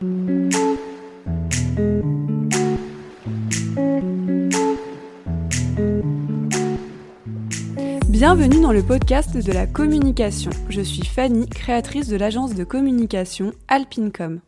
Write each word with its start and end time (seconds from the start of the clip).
Bienvenue 0.00 0.20
dans 8.60 8.70
le 8.70 8.84
podcast 8.86 9.36
de 9.36 9.52
la 9.52 9.66
communication. 9.66 10.52
Je 10.68 10.82
suis 10.82 11.04
Fanny, 11.04 11.48
créatrice 11.48 12.06
de 12.06 12.16
l'agence 12.16 12.54
de 12.54 12.62
communication 12.62 13.52
Alpincom. 13.66 14.40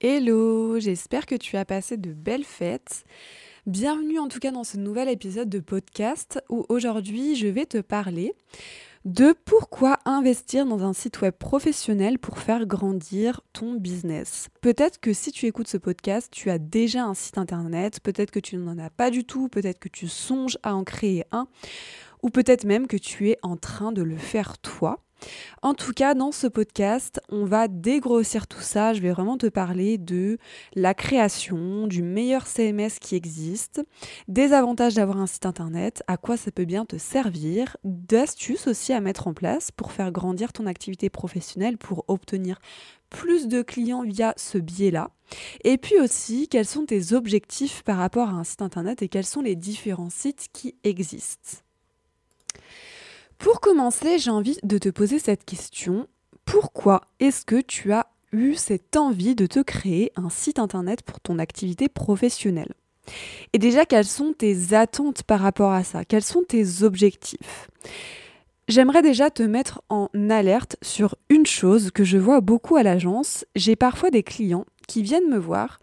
Hello, 0.00 0.80
j'espère 0.80 1.26
que 1.26 1.36
tu 1.36 1.56
as 1.56 1.64
passé 1.64 1.96
de 1.96 2.12
belles 2.12 2.42
fêtes. 2.42 3.04
Bienvenue 3.68 4.18
en 4.18 4.26
tout 4.26 4.40
cas 4.40 4.50
dans 4.50 4.64
ce 4.64 4.76
nouvel 4.76 5.08
épisode 5.08 5.50
de 5.50 5.60
podcast 5.60 6.42
où 6.48 6.66
aujourd'hui 6.68 7.36
je 7.36 7.46
vais 7.46 7.66
te 7.66 7.78
parler 7.78 8.34
de 9.04 9.34
pourquoi 9.44 9.98
investir 10.04 10.64
dans 10.64 10.84
un 10.84 10.92
site 10.92 11.20
web 11.22 11.34
professionnel 11.34 12.18
pour 12.18 12.38
faire 12.38 12.66
grandir 12.66 13.40
ton 13.52 13.74
business. 13.74 14.48
Peut-être 14.60 15.00
que 15.00 15.12
si 15.12 15.32
tu 15.32 15.46
écoutes 15.46 15.68
ce 15.68 15.76
podcast, 15.76 16.28
tu 16.30 16.50
as 16.50 16.58
déjà 16.58 17.04
un 17.04 17.14
site 17.14 17.38
internet, 17.38 18.00
peut-être 18.00 18.30
que 18.30 18.38
tu 18.40 18.56
n'en 18.56 18.78
as 18.78 18.90
pas 18.90 19.10
du 19.10 19.24
tout, 19.24 19.48
peut-être 19.48 19.80
que 19.80 19.88
tu 19.88 20.06
songes 20.06 20.58
à 20.62 20.74
en 20.74 20.84
créer 20.84 21.24
un 21.32 21.48
ou 22.22 22.30
peut-être 22.30 22.64
même 22.64 22.86
que 22.86 22.96
tu 22.96 23.30
es 23.30 23.38
en 23.42 23.56
train 23.56 23.90
de 23.90 24.02
le 24.02 24.16
faire 24.16 24.58
toi. 24.58 25.00
En 25.62 25.74
tout 25.74 25.92
cas, 25.92 26.14
dans 26.14 26.32
ce 26.32 26.46
podcast, 26.46 27.20
on 27.28 27.44
va 27.44 27.68
dégrossir 27.68 28.46
tout 28.46 28.60
ça. 28.60 28.92
Je 28.92 29.00
vais 29.00 29.10
vraiment 29.12 29.38
te 29.38 29.46
parler 29.46 29.98
de 29.98 30.38
la 30.74 30.94
création, 30.94 31.86
du 31.86 32.02
meilleur 32.02 32.46
CMS 32.46 32.98
qui 33.00 33.14
existe, 33.14 33.82
des 34.28 34.52
avantages 34.52 34.94
d'avoir 34.94 35.18
un 35.18 35.26
site 35.26 35.46
internet, 35.46 36.02
à 36.06 36.16
quoi 36.16 36.36
ça 36.36 36.50
peut 36.50 36.64
bien 36.64 36.84
te 36.84 36.96
servir, 36.96 37.76
d'astuces 37.84 38.66
aussi 38.66 38.92
à 38.92 39.00
mettre 39.00 39.28
en 39.28 39.34
place 39.34 39.70
pour 39.70 39.92
faire 39.92 40.10
grandir 40.10 40.52
ton 40.52 40.66
activité 40.66 41.10
professionnelle, 41.10 41.78
pour 41.78 42.04
obtenir 42.08 42.58
plus 43.12 43.46
de 43.46 43.62
clients 43.62 44.02
via 44.02 44.34
ce 44.36 44.58
biais-là. 44.58 45.10
Et 45.64 45.78
puis 45.78 46.00
aussi, 46.00 46.48
quels 46.48 46.66
sont 46.66 46.86
tes 46.86 47.12
objectifs 47.12 47.82
par 47.82 47.98
rapport 47.98 48.30
à 48.30 48.32
un 48.32 48.44
site 48.44 48.62
internet 48.62 49.02
et 49.02 49.08
quels 49.08 49.26
sont 49.26 49.42
les 49.42 49.54
différents 49.54 50.10
sites 50.10 50.48
qui 50.52 50.74
existent? 50.82 51.58
Pour 53.42 53.58
commencer, 53.58 54.20
j'ai 54.20 54.30
envie 54.30 54.56
de 54.62 54.78
te 54.78 54.88
poser 54.88 55.18
cette 55.18 55.44
question. 55.44 56.06
Pourquoi 56.44 57.00
est-ce 57.18 57.44
que 57.44 57.60
tu 57.60 57.92
as 57.92 58.06
eu 58.30 58.54
cette 58.54 58.96
envie 58.96 59.34
de 59.34 59.46
te 59.46 59.58
créer 59.58 60.12
un 60.14 60.30
site 60.30 60.60
internet 60.60 61.02
pour 61.02 61.18
ton 61.18 61.40
activité 61.40 61.88
professionnelle? 61.88 62.72
Et 63.52 63.58
déjà, 63.58 63.84
quelles 63.84 64.04
sont 64.04 64.32
tes 64.32 64.74
attentes 64.74 65.24
par 65.24 65.40
rapport 65.40 65.72
à 65.72 65.82
ça? 65.82 66.04
Quels 66.04 66.22
sont 66.22 66.44
tes 66.44 66.84
objectifs? 66.84 67.68
J'aimerais 68.68 69.02
déjà 69.02 69.28
te 69.28 69.42
mettre 69.42 69.82
en 69.88 70.08
alerte 70.30 70.76
sur 70.80 71.16
une 71.28 71.44
chose 71.44 71.90
que 71.90 72.04
je 72.04 72.18
vois 72.18 72.40
beaucoup 72.40 72.76
à 72.76 72.84
l'agence. 72.84 73.44
J'ai 73.56 73.74
parfois 73.74 74.10
des 74.12 74.22
clients 74.22 74.66
qui 74.86 75.02
viennent 75.02 75.28
me 75.28 75.38
voir 75.38 75.78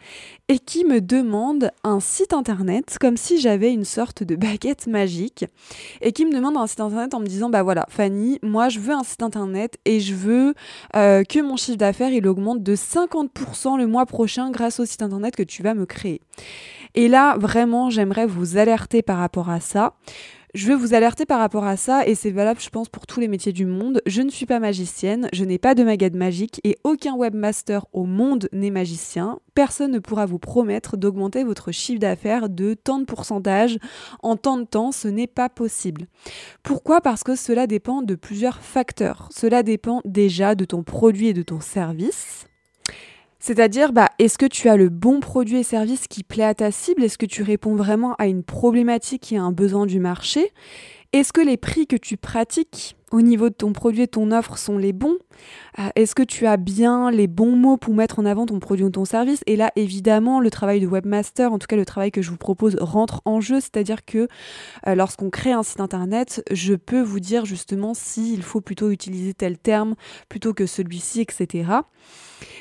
et 0.47 0.59
qui 0.59 0.85
me 0.85 1.01
demandent 1.01 1.71
un 1.83 1.99
site 1.99 2.33
internet 2.33 2.97
comme 2.99 3.17
si 3.17 3.39
j'avais 3.39 3.71
une 3.71 3.85
sorte 3.85 4.23
de 4.23 4.35
baguette 4.35 4.87
magique 4.87 5.45
et 6.01 6.11
qui 6.11 6.25
me 6.25 6.33
demandent 6.33 6.57
un 6.57 6.67
site 6.67 6.81
internet 6.81 7.13
en 7.13 7.19
me 7.19 7.27
disant 7.27 7.49
bah 7.49 7.63
voilà 7.63 7.85
Fanny 7.89 8.39
moi 8.41 8.69
je 8.69 8.79
veux 8.79 8.93
un 8.93 9.03
site 9.03 9.23
internet 9.23 9.77
et 9.85 9.99
je 9.99 10.15
veux 10.15 10.53
euh, 10.95 11.23
que 11.23 11.39
mon 11.39 11.55
chiffre 11.55 11.77
d'affaires 11.77 12.11
il 12.11 12.27
augmente 12.27 12.63
de 12.63 12.75
50% 12.75 13.77
le 13.77 13.87
mois 13.87 14.05
prochain 14.05 14.51
grâce 14.51 14.79
au 14.79 14.85
site 14.85 15.01
internet 15.01 15.35
que 15.35 15.43
tu 15.43 15.63
vas 15.63 15.73
me 15.73 15.85
créer. 15.85 16.21
Et 16.95 17.07
là 17.07 17.37
vraiment 17.37 17.89
j'aimerais 17.89 18.25
vous 18.25 18.57
alerter 18.57 19.01
par 19.01 19.17
rapport 19.17 19.49
à 19.49 19.59
ça. 19.59 19.93
Je 20.55 20.67
veux 20.67 20.75
vous 20.75 20.95
alerter 20.95 21.27
par 21.27 21.37
rapport 21.37 21.65
à 21.65 21.77
ça 21.77 22.07
et 22.07 22.15
c'est 22.15 22.31
valable, 22.31 22.59
je 22.59 22.69
pense, 22.69 22.89
pour 22.89 23.05
tous 23.05 23.19
les 23.19 23.27
métiers 23.27 23.53
du 23.53 23.67
monde. 23.67 24.01
Je 24.07 24.23
ne 24.23 24.31
suis 24.31 24.47
pas 24.47 24.59
magicienne, 24.59 25.29
je 25.31 25.45
n'ai 25.45 25.59
pas 25.59 25.75
de 25.75 25.83
magade 25.83 26.15
magique 26.15 26.59
et 26.63 26.75
aucun 26.83 27.15
webmaster 27.15 27.85
au 27.93 28.05
monde 28.05 28.49
n'est 28.51 28.71
magicien. 28.71 29.39
Personne 29.53 29.91
ne 29.91 29.99
pourra 29.99 30.25
vous 30.25 30.39
promettre 30.39 30.97
d'augmenter 30.97 31.43
votre 31.43 31.71
chiffre 31.71 31.99
d'affaires 31.99 32.49
de 32.49 32.73
tant 32.73 32.97
de 32.97 33.05
pourcentage 33.05 33.77
en 34.23 34.37
tant 34.37 34.57
de 34.57 34.63
temps, 34.63 34.91
ce 34.91 35.07
n'est 35.07 35.27
pas 35.27 35.49
possible. 35.49 36.07
Pourquoi? 36.63 36.99
Parce 37.01 37.23
que 37.23 37.35
cela 37.35 37.67
dépend 37.67 38.01
de 38.01 38.15
plusieurs 38.15 38.59
facteurs. 38.59 39.29
Cela 39.31 39.61
dépend 39.61 40.01
déjà 40.03 40.55
de 40.55 40.65
ton 40.65 40.81
produit 40.81 41.27
et 41.27 41.33
de 41.33 41.43
ton 41.43 41.59
service. 41.59 42.48
C'est-à-dire, 43.39 43.93
bah, 43.93 44.09
est-ce 44.19 44.37
que 44.37 44.45
tu 44.45 44.67
as 44.67 44.75
le 44.75 44.89
bon 44.89 45.21
produit 45.21 45.59
et 45.59 45.63
service 45.63 46.07
qui 46.07 46.23
plaît 46.23 46.43
à 46.43 46.53
ta 46.53 46.71
cible? 46.71 47.03
Est-ce 47.03 47.17
que 47.17 47.25
tu 47.25 47.41
réponds 47.41 47.75
vraiment 47.75 48.15
à 48.15 48.27
une 48.27 48.43
problématique 48.43 49.31
et 49.31 49.37
à 49.37 49.43
un 49.43 49.53
besoin 49.53 49.85
du 49.85 49.99
marché? 49.99 50.51
Est-ce 51.11 51.33
que 51.33 51.41
les 51.41 51.57
prix 51.57 51.87
que 51.87 51.95
tu 51.95 52.17
pratiques 52.17 52.95
au 53.11 53.21
niveau 53.21 53.49
de 53.49 53.55
ton 53.55 53.73
produit 53.73 54.03
et 54.03 54.07
ton 54.07 54.31
offre 54.31 54.59
sont 54.59 54.77
les 54.77 54.93
bons? 54.93 55.17
Euh, 55.79 55.89
Est-ce 55.95 56.13
que 56.13 56.21
tu 56.21 56.45
as 56.45 56.57
bien 56.57 57.09
les 57.09 57.25
bons 57.25 57.55
mots 57.55 57.77
pour 57.77 57.95
mettre 57.95 58.19
en 58.19 58.25
avant 58.25 58.45
ton 58.45 58.59
produit 58.59 58.85
ou 58.85 58.91
ton 58.91 59.05
service? 59.05 59.41
Et 59.47 59.55
là, 59.55 59.71
évidemment, 59.75 60.39
le 60.39 60.51
travail 60.51 60.79
de 60.79 60.85
webmaster, 60.85 61.51
en 61.51 61.57
tout 61.57 61.65
cas 61.65 61.77
le 61.77 61.85
travail 61.85 62.11
que 62.11 62.21
je 62.21 62.29
vous 62.29 62.37
propose, 62.37 62.75
rentre 62.79 63.23
en 63.25 63.41
jeu. 63.41 63.59
C'est-à-dire 63.59 64.05
que 64.05 64.27
euh, 64.85 64.93
lorsqu'on 64.93 65.31
crée 65.31 65.51
un 65.51 65.63
site 65.63 65.79
internet, 65.79 66.43
je 66.51 66.75
peux 66.75 67.01
vous 67.01 67.19
dire 67.19 67.43
justement 67.43 67.95
s'il 67.95 68.43
faut 68.43 68.61
plutôt 68.61 68.91
utiliser 68.91 69.33
tel 69.33 69.57
terme 69.57 69.95
plutôt 70.29 70.53
que 70.53 70.67
celui-ci, 70.67 71.21
etc. 71.21 71.71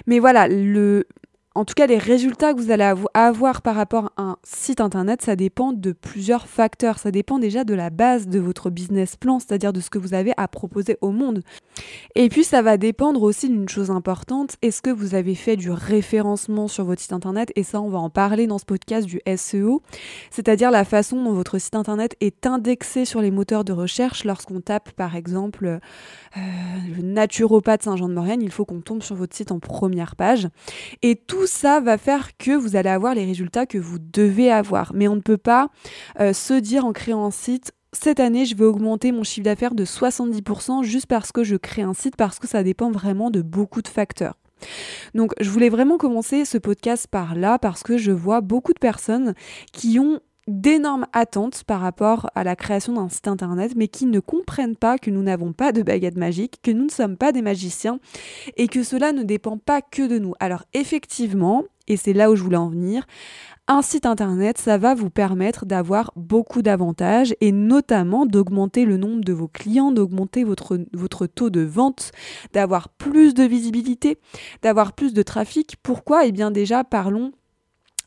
Mais 0.07 0.21
voilà, 0.21 0.49
le, 0.49 1.07
en 1.55 1.65
tout 1.65 1.75
cas, 1.75 1.87
les 1.87 1.99
résultats 1.99 2.55
que 2.55 2.61
vous 2.61 2.71
allez 2.71 2.93
avoir 3.15 3.63
par 3.63 3.75
rapport 3.75 4.13
à 4.17 4.23
un 4.23 4.37
site 4.45 4.81
internet, 4.81 5.23
ça 5.23 5.35
dépend 5.35 5.73
de 5.73 5.93
plusieurs 5.93 6.47
facteurs. 6.47 6.99
Ça 6.99 7.11
dépend 7.11 7.39
déjà 7.39 7.65
de 7.65 7.75
la 7.75 7.91
base 7.91 8.29
de 8.29 8.39
votre 8.39 8.71
business 8.71 9.17
plan, 9.17 9.41
c'est-à-dire 9.41 9.73
de 9.73 9.81
ce 9.81 9.91
que 9.91 9.99
vous 9.99 10.15
avez 10.15 10.33
à 10.37 10.47
proposer 10.47 10.99
au 11.01 11.11
monde. 11.11 11.43
Et 12.15 12.29
puis, 12.29 12.45
ça 12.45 12.63
va 12.63 12.77
dépendre 12.77 13.23
aussi 13.23 13.49
d'une 13.49 13.69
chose 13.69 13.91
importante. 13.91 14.57
Est-ce 14.63 14.83
que 14.83 14.91
vous 14.91 15.15
avez 15.15 15.35
fait 15.35 15.57
du 15.57 15.71
référencement 15.71 16.69
sur 16.69 16.85
votre 16.85 17.01
site 17.01 17.13
internet? 17.13 17.51
Et 17.57 17.63
ça, 17.63 17.81
on 17.81 17.89
va 17.89 17.99
en 17.99 18.11
parler 18.11 18.47
dans 18.47 18.59
ce 18.59 18.65
podcast 18.65 19.07
du 19.07 19.21
SEO, 19.37 19.83
c'est-à-dire 20.31 20.71
la 20.71 20.85
façon 20.85 21.23
dont 21.23 21.33
votre 21.33 21.59
site 21.59 21.75
internet 21.75 22.15
est 22.21 22.47
indexé 22.47 23.05
sur 23.05 23.21
les 23.21 23.31
moteurs 23.31 23.65
de 23.65 23.73
recherche 23.73 24.25
lorsqu'on 24.25 24.61
tape, 24.61 24.93
par 24.93 25.17
exemple, 25.17 25.67
euh, 26.37 26.41
le 26.97 27.03
naturopathe 27.03 27.83
Saint-Jean-de-Maurienne. 27.83 28.43
Il 28.43 28.53
faut 28.53 28.65
qu'on 28.65 28.81
tombe 28.81 29.03
sur 29.03 29.17
votre 29.17 29.35
site 29.35 29.51
en 29.51 29.59
première 29.59 30.15
page. 30.15 30.49
Et 31.03 31.17
tout 31.17 31.38
ça 31.47 31.81
va 31.81 31.99
faire 31.99 32.37
que 32.37 32.53
vous 32.53 32.77
allez 32.77 32.91
avoir 32.91 33.15
les 33.15 33.25
résultats 33.25 33.67
que 33.67 33.79
vous 33.79 33.99
devez 33.99 34.51
avoir. 34.51 34.93
Mais 34.95 35.09
on 35.09 35.17
ne 35.17 35.21
peut 35.21 35.39
pas 35.39 35.69
euh, 36.21 36.33
se 36.33 36.55
dire 36.55 36.85
en 36.85 36.93
créant 36.93 37.25
un 37.25 37.31
site, 37.31 37.73
cette 37.93 38.21
année, 38.21 38.45
je 38.45 38.55
vais 38.55 38.65
augmenter 38.65 39.13
mon 39.13 39.25
chiffre 39.25 39.45
d'affaires 39.45 39.75
de 39.75 39.85
70% 39.85 40.83
juste 40.83 41.07
parce 41.07 41.33
que 41.33 41.43
je 41.43 41.57
crée 41.57 41.83
un 41.83 41.95
site, 41.95 42.17
parce 42.17 42.39
que 42.39 42.47
ça 42.47 42.63
dépend 42.63 42.91
vraiment 42.91 43.31
de 43.31 43.41
beaucoup 43.41 43.83
de 43.83 43.89
facteurs. 43.89 44.35
Donc 45.15 45.33
je 45.41 45.51
voulais 45.51 45.69
vraiment 45.69 45.99
commencer 45.99 46.45
ce 46.45 46.59
podcast 46.59 47.07
par 47.07 47.35
là 47.35 47.59
parce 47.59 47.83
que 47.83 47.97
je 47.97 48.11
vois 48.11 48.41
beaucoup 48.41 48.73
de 48.73 48.79
personnes 48.79 49.35
qui 49.73 49.99
ont 49.99 50.21
d'énormes 50.49 51.07
attentes 51.13 51.63
par 51.65 51.81
rapport 51.81 52.31
à 52.35 52.43
la 52.43 52.57
création 52.57 52.95
d'un 52.95 53.09
site 53.09 53.29
internet, 53.29 53.75
mais 53.77 53.87
qui 53.87 54.07
ne 54.07 54.19
comprennent 54.19 54.77
pas 54.77 54.99
que 54.99 55.11
nous 55.11 55.23
n'avons 55.23 55.53
pas 55.53 55.73
de 55.73 55.83
baguette 55.83 56.17
magique, 56.17 56.61
que 56.63 56.71
nous 56.71 56.87
ne 56.87 56.91
sommes 56.91 57.17
pas 57.17 57.33
des 57.33 57.43
magiciens 57.43 58.01
et 58.57 58.67
que 58.67 58.83
cela 58.83 59.13
ne 59.13 59.23
dépend 59.23 59.59
pas 59.59 59.83
que 59.83 60.09
de 60.09 60.19
nous. 60.19 60.33
Alors 60.41 60.65
effectivement, 60.73 61.65
et 61.87 61.97
c'est 61.97 62.13
là 62.13 62.31
où 62.31 62.37
je 62.37 62.43
voulais 62.43 62.57
en 62.57 62.71
venir, 62.71 63.07
un 63.71 63.83
site 63.83 64.07
internet, 64.07 64.57
ça 64.57 64.79
va 64.79 64.95
vous 64.95 65.11
permettre 65.11 65.67
d'avoir 65.67 66.11
beaucoup 66.17 66.63
d'avantages 66.63 67.35
et 67.43 67.53
notamment 67.53 68.25
d'augmenter 68.25 68.87
le 68.87 68.97
nombre 68.97 69.23
de 69.23 69.33
vos 69.35 69.49
clients, 69.49 69.93
d'augmenter 69.93 70.43
votre, 70.43 70.79
votre 70.95 71.27
taux 71.27 71.51
de 71.51 71.61
vente, 71.61 72.13
d'avoir 72.55 72.89
plus 72.89 73.35
de 73.35 73.45
visibilité, 73.45 74.17
d'avoir 74.63 74.95
plus 74.95 75.13
de 75.13 75.23
trafic. 75.23 75.77
Pourquoi? 75.83 76.25
Eh 76.25 76.33
bien 76.33 76.51
déjà, 76.51 76.83
parlons 76.83 77.33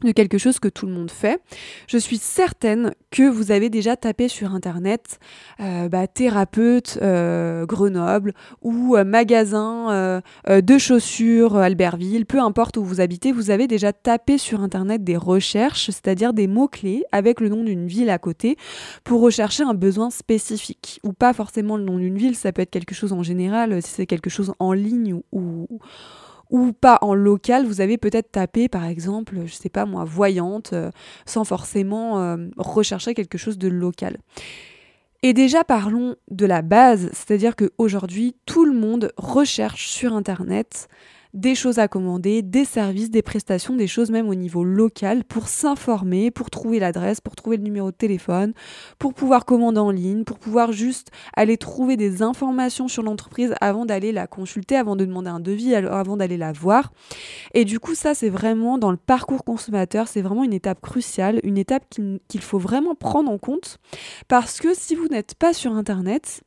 de 0.03 0.11
quelque 0.11 0.37
chose 0.37 0.59
que 0.59 0.67
tout 0.67 0.85
le 0.85 0.93
monde 0.93 1.11
fait. 1.11 1.41
Je 1.87 1.97
suis 1.97 2.17
certaine 2.17 2.93
que 3.11 3.23
vous 3.23 3.51
avez 3.51 3.69
déjà 3.69 3.95
tapé 3.95 4.27
sur 4.27 4.53
internet 4.53 5.19
euh, 5.59 5.89
bah, 5.89 6.07
thérapeute 6.07 6.97
euh, 7.01 7.65
Grenoble 7.65 8.33
ou 8.61 8.95
euh, 8.95 9.03
magasin 9.03 10.21
de 10.47 10.77
chaussures 10.77 11.57
Albertville, 11.57 12.25
peu 12.25 12.39
importe 12.39 12.77
où 12.77 12.83
vous 12.83 13.01
habitez, 13.01 13.31
vous 13.31 13.51
avez 13.51 13.67
déjà 13.67 13.93
tapé 13.93 14.37
sur 14.37 14.61
internet 14.61 15.03
des 15.03 15.17
recherches, 15.17 15.85
c'est-à-dire 15.85 16.33
des 16.33 16.47
mots-clés 16.47 17.03
avec 17.11 17.39
le 17.39 17.49
nom 17.49 17.63
d'une 17.63 17.87
ville 17.87 18.09
à 18.09 18.17
côté 18.17 18.57
pour 19.03 19.21
rechercher 19.21 19.63
un 19.63 19.73
besoin 19.73 20.09
spécifique 20.09 20.99
ou 21.03 21.13
pas 21.13 21.33
forcément 21.33 21.77
le 21.77 21.83
nom 21.83 21.97
d'une 21.97 22.17
ville, 22.17 22.35
ça 22.35 22.51
peut 22.51 22.61
être 22.61 22.71
quelque 22.71 22.95
chose 22.95 23.13
en 23.13 23.23
général, 23.23 23.81
si 23.81 23.89
c'est 23.89 24.05
quelque 24.05 24.29
chose 24.29 24.53
en 24.59 24.73
ligne 24.73 25.13
ou 25.13 25.21
ou 25.31 25.79
pas 26.79 26.97
en 27.01 27.13
local, 27.13 27.65
vous 27.65 27.81
avez 27.81 27.97
peut-être 27.97 28.31
tapé 28.31 28.67
par 28.67 28.85
exemple, 28.85 29.35
je 29.45 29.53
sais 29.53 29.69
pas 29.69 29.85
moi, 29.85 30.03
voyante, 30.03 30.73
euh, 30.73 30.91
sans 31.25 31.43
forcément 31.43 32.19
euh, 32.19 32.37
rechercher 32.57 33.13
quelque 33.13 33.37
chose 33.37 33.57
de 33.57 33.67
local. 33.67 34.17
Et 35.23 35.33
déjà 35.33 35.63
parlons 35.63 36.15
de 36.29 36.45
la 36.45 36.61
base, 36.61 37.09
c'est-à-dire 37.13 37.55
qu'aujourd'hui 37.55 38.35
tout 38.45 38.65
le 38.65 38.73
monde 38.73 39.11
recherche 39.17 39.87
sur 39.87 40.13
Internet 40.13 40.87
des 41.33 41.55
choses 41.55 41.79
à 41.79 41.87
commander, 41.87 42.41
des 42.41 42.65
services, 42.65 43.09
des 43.09 43.21
prestations, 43.21 43.75
des 43.75 43.87
choses 43.87 44.11
même 44.11 44.29
au 44.29 44.35
niveau 44.35 44.63
local 44.63 45.23
pour 45.23 45.47
s'informer, 45.47 46.31
pour 46.31 46.49
trouver 46.49 46.79
l'adresse, 46.79 47.21
pour 47.21 47.35
trouver 47.35 47.57
le 47.57 47.63
numéro 47.63 47.91
de 47.91 47.95
téléphone, 47.95 48.53
pour 48.99 49.13
pouvoir 49.13 49.45
commander 49.45 49.79
en 49.79 49.91
ligne, 49.91 50.23
pour 50.23 50.39
pouvoir 50.39 50.71
juste 50.71 51.09
aller 51.35 51.57
trouver 51.57 51.97
des 51.97 52.21
informations 52.21 52.87
sur 52.87 53.03
l'entreprise 53.03 53.53
avant 53.61 53.85
d'aller 53.85 54.11
la 54.11 54.27
consulter, 54.27 54.75
avant 54.75 54.95
de 54.95 55.05
demander 55.05 55.29
un 55.29 55.39
devis, 55.39 55.73
avant 55.75 56.17
d'aller 56.17 56.37
la 56.37 56.51
voir. 56.51 56.91
Et 57.53 57.65
du 57.65 57.79
coup, 57.79 57.95
ça, 57.95 58.13
c'est 58.13 58.29
vraiment 58.29 58.77
dans 58.77 58.91
le 58.91 58.97
parcours 58.97 59.43
consommateur, 59.43 60.07
c'est 60.07 60.21
vraiment 60.21 60.43
une 60.43 60.53
étape 60.53 60.81
cruciale, 60.81 61.39
une 61.43 61.57
étape 61.57 61.85
qu'il 61.89 62.41
faut 62.41 62.59
vraiment 62.59 62.95
prendre 62.95 63.31
en 63.31 63.37
compte 63.37 63.79
parce 64.27 64.59
que 64.59 64.73
si 64.73 64.95
vous 64.95 65.07
n'êtes 65.07 65.35
pas 65.35 65.53
sur 65.53 65.73
Internet, 65.73 66.41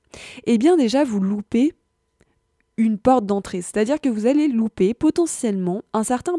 eh 0.47 0.59
bien 0.59 0.77
déjà, 0.77 1.05
vous 1.05 1.21
loupez 1.21 1.75
une 2.77 2.99
porte 2.99 3.27
d'entrée. 3.27 3.63
C'est-à-dire 3.63 4.01
que 4.01 4.09
vous 4.09 4.27
allez 4.27 4.49
louper 4.49 4.95
potentiellement 4.95 5.83
un 5.93 6.03
certain 6.05 6.35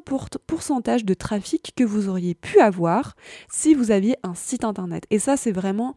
pourcentage 0.47 1.05
de 1.05 1.13
trafic 1.13 1.73
que 1.75 1.83
vous 1.83 2.09
auriez 2.09 2.35
pu 2.35 2.59
avoir 2.59 3.15
si 3.49 3.73
vous 3.73 3.91
aviez 3.91 4.15
un 4.23 4.35
site 4.35 4.63
internet. 4.63 5.05
Et 5.11 5.19
ça, 5.19 5.37
c'est 5.37 5.51
vraiment 5.51 5.95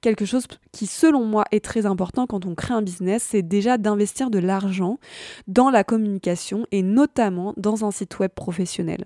quelque 0.00 0.24
chose 0.24 0.46
qui, 0.72 0.86
selon 0.86 1.24
moi, 1.24 1.44
est 1.52 1.64
très 1.64 1.86
important 1.86 2.26
quand 2.26 2.46
on 2.46 2.54
crée 2.54 2.74
un 2.74 2.82
business. 2.82 3.22
C'est 3.30 3.42
déjà 3.42 3.78
d'investir 3.78 4.30
de 4.30 4.38
l'argent 4.38 4.98
dans 5.46 5.70
la 5.70 5.84
communication 5.84 6.66
et 6.72 6.82
notamment 6.82 7.54
dans 7.56 7.84
un 7.84 7.90
site 7.90 8.18
web 8.18 8.30
professionnel. 8.32 9.04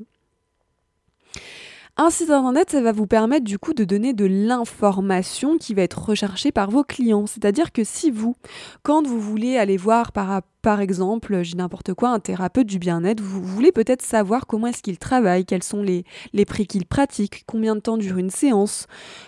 Un 2.03 2.09
site 2.09 2.31
internet, 2.31 2.71
ça 2.71 2.81
va 2.81 2.93
vous 2.93 3.07
permettre 3.07 3.45
du 3.45 3.59
coup 3.59 3.75
de 3.75 3.85
donner 3.85 4.15
de 4.15 4.25
l'information 4.25 5.59
qui 5.59 5.75
va 5.75 5.83
être 5.83 6.03
recherchée 6.03 6.51
par 6.51 6.71
vos 6.71 6.83
clients. 6.83 7.27
C'est-à-dire 7.27 7.73
que 7.73 7.85
si 7.85 8.11
vous, 8.11 8.37
quand 8.83 9.07
vous 9.07 9.21
voulez 9.21 9.59
aller 9.59 9.77
voir 9.77 10.11
par, 10.11 10.81
exemple, 10.81 11.43
j'ai 11.43 11.57
n'importe 11.57 11.93
quoi, 11.93 12.09
un 12.09 12.19
thérapeute 12.19 12.67
du 12.67 12.79
bien-être, 12.79 13.21
vous 13.21 13.43
voulez 13.43 13.71
peut-être 13.71 14.01
savoir 14.01 14.47
comment 14.47 14.69
est-ce 14.69 14.83
qu'il 14.83 14.97
travaille, 14.97 15.45
quels 15.45 15.63
sont 15.63 15.83
les, 15.83 16.05
les 16.33 16.47
prix 16.47 16.67
qu'il 16.67 16.87
pratique, 16.87 17.45
combien 17.47 17.75
de 17.75 17.81
temps 17.81 17.99
dure 17.99 18.17
une 18.17 18.31
séance, 18.31 18.87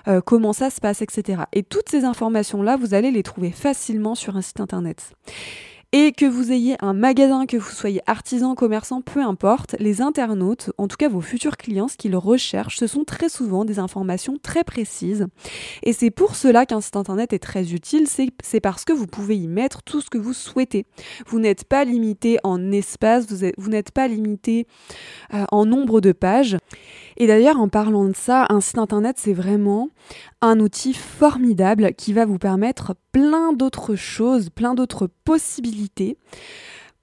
euh, 0.09 0.23
comment 0.23 0.55
ça 0.55 0.71
se 0.71 0.81
passe, 0.81 1.03
etc. 1.03 1.43
Et 1.53 1.65
toutes 1.65 1.91
ces 1.91 2.07
informations-là, 2.07 2.79
vous 2.79 2.95
allez 2.95 3.11
les 3.11 3.23
trouver 3.23 3.51
facilement 3.51 4.15
sur 4.15 4.39
un 4.39 4.41
site 4.41 4.61
internet. 4.61 5.13
Et 5.95 6.13
que 6.13 6.25
vous 6.25 6.53
ayez 6.53 6.77
un 6.81 6.95
magasin, 6.95 7.45
que 7.45 7.59
vous 7.59 7.71
soyez 7.71 8.01
artisan, 8.07 8.55
commerçant, 8.55 9.03
peu 9.03 9.21
importe, 9.21 9.77
les 9.79 10.01
internautes, 10.01 10.71
en 10.79 10.89
tout 10.89 10.97
cas 10.97 11.11
vos 11.11 11.21
futurs 11.21 11.59
clients, 11.59 11.87
ce 11.87 11.99
qu'ils 11.99 12.17
recherchent, 12.17 12.79
ce 12.79 12.87
sont 12.87 13.05
très 13.05 13.29
souvent 13.29 13.67
des 13.67 13.79
informations 13.79 14.39
très 14.43 14.65
précises. 14.65 15.27
Et 15.83 15.93
c'est 15.93 16.11
pour 16.11 16.35
cela 16.35 16.65
qu'un 16.65 16.81
site 16.81 16.97
internet 16.97 17.35
est 17.35 17.41
très 17.41 17.75
utile, 17.75 18.07
c'est 18.09 18.61
parce 18.61 18.87
que 18.87 18.95
vous 18.95 19.07
pouvez 19.07 19.37
y 19.37 19.49
mettre 19.49 19.83
tout 19.83 20.01
ce 20.01 20.09
que 20.09 20.17
vous 20.17 20.33
souhaitez. 20.33 20.87
Vous 21.27 21.41
n'êtes 21.41 21.65
pas 21.65 21.85
limité 21.85 22.39
en 22.43 22.73
espace, 22.73 23.27
vous, 23.59 23.69
n'êtes 23.69 23.91
pas 23.91 24.09
limité 24.09 24.67
euh, 25.35 25.45
en 25.53 25.67
nombre 25.67 26.01
de 26.01 26.13
pages. 26.13 26.57
Et 27.19 27.27
d'ailleurs, 27.27 27.61
en 27.61 27.69
parlant 27.69 28.07
de 28.07 28.17
ça, 28.17 28.47
un 28.49 28.63
site 28.63 28.79
internet, 28.79 29.17
c'est 29.19 29.35
vraiment 29.35 29.91
un 30.41 30.59
outil 30.59 30.95
formidable 30.95 31.93
qui 31.95 32.15
va 32.15 32.25
vous 32.25 32.39
permettre 32.39 32.95
plein 33.13 33.53
d'autres 33.53 33.95
choses, 33.95 34.49
plein 34.49 34.75
d'autres 34.75 35.09
possibilités. 35.25 35.82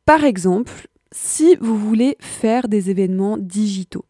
Par 0.05 0.23
exemple, 0.23 0.87
si 1.11 1.55
vous 1.59 1.77
voulez 1.77 2.17
faire 2.19 2.67
des 2.67 2.89
événements 2.89 3.37
digitaux. 3.37 4.05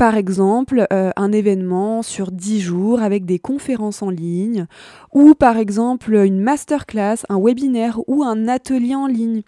Par 0.00 0.16
exemple, 0.16 0.86
euh, 0.94 1.10
un 1.16 1.30
événement 1.30 2.00
sur 2.00 2.32
10 2.32 2.60
jours 2.60 3.02
avec 3.02 3.26
des 3.26 3.38
conférences 3.38 4.02
en 4.02 4.08
ligne, 4.08 4.66
ou 5.12 5.34
par 5.34 5.58
exemple 5.58 6.14
une 6.14 6.40
masterclass, 6.40 7.16
un 7.28 7.38
webinaire 7.38 8.00
ou 8.06 8.24
un 8.24 8.48
atelier 8.48 8.94
en 8.94 9.06
ligne, 9.06 9.42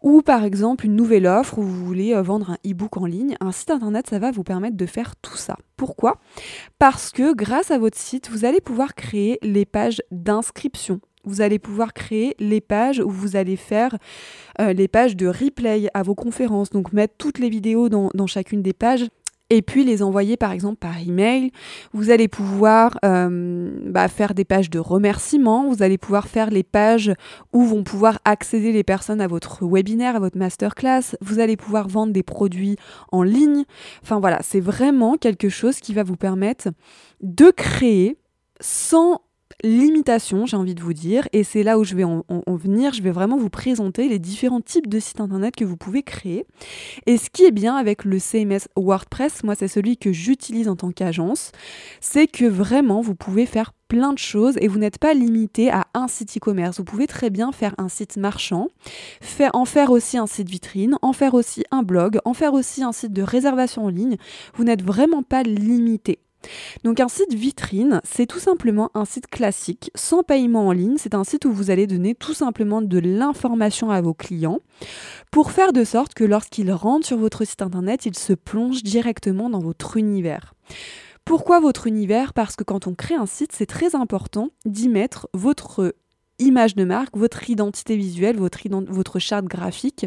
ou 0.00 0.22
par 0.22 0.44
exemple 0.44 0.86
une 0.86 0.96
nouvelle 0.96 1.26
offre 1.26 1.58
où 1.58 1.62
vous 1.62 1.84
voulez 1.84 2.14
euh, 2.14 2.22
vendre 2.22 2.48
un 2.48 2.56
e-book 2.66 2.96
en 2.96 3.04
ligne, 3.04 3.36
un 3.40 3.52
site 3.52 3.72
internet, 3.72 4.06
ça 4.08 4.18
va 4.18 4.30
vous 4.30 4.42
permettre 4.42 4.78
de 4.78 4.86
faire 4.86 5.16
tout 5.16 5.36
ça. 5.36 5.58
Pourquoi? 5.76 6.18
Parce 6.78 7.10
que 7.10 7.34
grâce 7.34 7.70
à 7.70 7.76
votre 7.76 7.98
site, 7.98 8.30
vous 8.30 8.46
allez 8.46 8.62
pouvoir 8.62 8.94
créer 8.94 9.38
les 9.42 9.66
pages 9.66 10.00
d'inscription. 10.10 11.00
Vous 11.24 11.42
allez 11.42 11.58
pouvoir 11.58 11.92
créer 11.92 12.34
les 12.38 12.60
pages 12.60 13.00
où 13.00 13.10
vous 13.10 13.36
allez 13.36 13.56
faire 13.56 13.96
euh, 14.60 14.72
les 14.72 14.88
pages 14.88 15.16
de 15.16 15.26
replay 15.26 15.88
à 15.92 16.02
vos 16.02 16.14
conférences, 16.14 16.70
donc 16.70 16.92
mettre 16.92 17.14
toutes 17.18 17.38
les 17.38 17.50
vidéos 17.50 17.88
dans, 17.88 18.26
chacune 18.26 18.62
des 18.62 18.72
pages 18.72 19.06
et 19.52 19.62
puis 19.62 19.84
les 19.84 20.02
envoyer 20.02 20.36
par 20.36 20.52
exemple 20.52 20.76
par 20.76 20.98
email. 20.98 21.50
Vous 21.92 22.10
allez 22.10 22.28
pouvoir 22.28 22.98
euh, 23.04 23.70
bah, 23.86 24.08
faire 24.08 24.32
des 24.32 24.44
pages 24.44 24.70
de 24.70 24.78
remerciements, 24.78 25.68
vous 25.68 25.82
allez 25.82 25.98
pouvoir 25.98 26.28
faire 26.28 26.50
les 26.50 26.62
pages 26.62 27.12
où 27.52 27.64
vont 27.64 27.82
pouvoir 27.82 28.18
accéder 28.24 28.72
les 28.72 28.84
personnes 28.84 29.20
à 29.20 29.26
votre 29.26 29.66
webinaire, 29.66 30.16
à 30.16 30.20
votre 30.20 30.38
masterclass, 30.38 31.16
vous 31.20 31.40
allez 31.40 31.56
pouvoir 31.56 31.88
vendre 31.88 32.12
des 32.12 32.22
produits 32.22 32.76
en 33.12 33.22
ligne. 33.22 33.64
Enfin 34.02 34.20
voilà, 34.20 34.38
c'est 34.42 34.60
vraiment 34.60 35.16
quelque 35.16 35.48
chose 35.48 35.80
qui 35.80 35.92
va 35.92 36.02
vous 36.02 36.16
permettre 36.16 36.68
de 37.20 37.50
créer 37.50 38.16
sans 38.60 39.20
limitation, 39.62 40.46
j'ai 40.46 40.56
envie 40.56 40.74
de 40.74 40.82
vous 40.82 40.92
dire, 40.92 41.28
et 41.32 41.44
c'est 41.44 41.62
là 41.62 41.78
où 41.78 41.84
je 41.84 41.94
vais 41.94 42.04
en, 42.04 42.24
venir, 42.48 42.92
je 42.92 43.02
vais 43.02 43.10
vraiment 43.10 43.36
vous 43.36 43.50
présenter 43.50 44.08
les 44.08 44.18
différents 44.18 44.60
types 44.60 44.88
de 44.88 44.98
sites 44.98 45.20
internet 45.20 45.56
que 45.56 45.64
vous 45.64 45.76
pouvez 45.76 46.02
créer. 46.02 46.46
Et 47.06 47.16
ce 47.16 47.30
qui 47.30 47.44
est 47.44 47.50
bien 47.50 47.76
avec 47.76 48.04
le 48.04 48.18
CMS 48.18 48.68
WordPress, 48.76 49.44
moi 49.44 49.54
c'est 49.54 49.68
celui 49.68 49.96
que 49.96 50.12
j'utilise 50.12 50.68
en 50.68 50.76
tant 50.76 50.90
qu'agence, 50.90 51.52
c'est 52.00 52.26
que 52.26 52.44
vraiment 52.44 53.00
vous 53.00 53.14
pouvez 53.14 53.46
faire 53.46 53.72
plein 53.88 54.12
de 54.12 54.18
choses 54.18 54.56
et 54.60 54.68
vous 54.68 54.78
n'êtes 54.78 54.98
pas 54.98 55.14
limité 55.14 55.70
à 55.70 55.86
un 55.94 56.06
site 56.06 56.36
e-commerce. 56.36 56.78
Vous 56.78 56.84
pouvez 56.84 57.06
très 57.06 57.28
bien 57.28 57.50
faire 57.50 57.74
un 57.76 57.88
site 57.88 58.16
marchand, 58.16 58.68
en 59.52 59.64
faire 59.64 59.90
aussi 59.90 60.16
un 60.16 60.26
site 60.26 60.48
vitrine, 60.48 60.96
en 61.02 61.12
faire 61.12 61.34
aussi 61.34 61.64
un 61.70 61.82
blog, 61.82 62.18
en 62.24 62.32
faire 62.32 62.54
aussi 62.54 62.82
un 62.82 62.92
site 62.92 63.12
de 63.12 63.22
réservation 63.22 63.84
en 63.84 63.88
ligne. 63.88 64.16
Vous 64.54 64.64
n'êtes 64.64 64.82
vraiment 64.82 65.22
pas 65.22 65.42
limité. 65.42 66.20
Donc 66.84 67.00
un 67.00 67.08
site 67.08 67.34
vitrine, 67.34 68.00
c'est 68.04 68.26
tout 68.26 68.38
simplement 68.38 68.90
un 68.94 69.04
site 69.04 69.26
classique, 69.26 69.90
sans 69.94 70.22
paiement 70.22 70.68
en 70.68 70.72
ligne. 70.72 70.96
C'est 70.98 71.14
un 71.14 71.24
site 71.24 71.44
où 71.44 71.52
vous 71.52 71.70
allez 71.70 71.86
donner 71.86 72.14
tout 72.14 72.34
simplement 72.34 72.82
de 72.82 72.98
l'information 72.98 73.90
à 73.90 74.00
vos 74.00 74.14
clients 74.14 74.60
pour 75.30 75.52
faire 75.52 75.72
de 75.72 75.84
sorte 75.84 76.14
que 76.14 76.24
lorsqu'ils 76.24 76.72
rentrent 76.72 77.06
sur 77.06 77.18
votre 77.18 77.44
site 77.44 77.62
internet, 77.62 78.06
ils 78.06 78.18
se 78.18 78.32
plongent 78.32 78.82
directement 78.82 79.50
dans 79.50 79.60
votre 79.60 79.96
univers. 79.96 80.54
Pourquoi 81.24 81.60
votre 81.60 81.86
univers? 81.86 82.32
Parce 82.32 82.56
que 82.56 82.64
quand 82.64 82.86
on 82.86 82.94
crée 82.94 83.14
un 83.14 83.26
site, 83.26 83.52
c'est 83.52 83.66
très 83.66 83.94
important 83.94 84.50
d'y 84.64 84.88
mettre 84.88 85.28
votre 85.32 85.94
image 86.40 86.74
de 86.74 86.84
marque, 86.84 87.16
votre 87.16 87.48
identité 87.48 87.96
visuelle, 87.96 88.36
votre, 88.36 89.18
charte 89.18 89.44
graphique, 89.44 90.06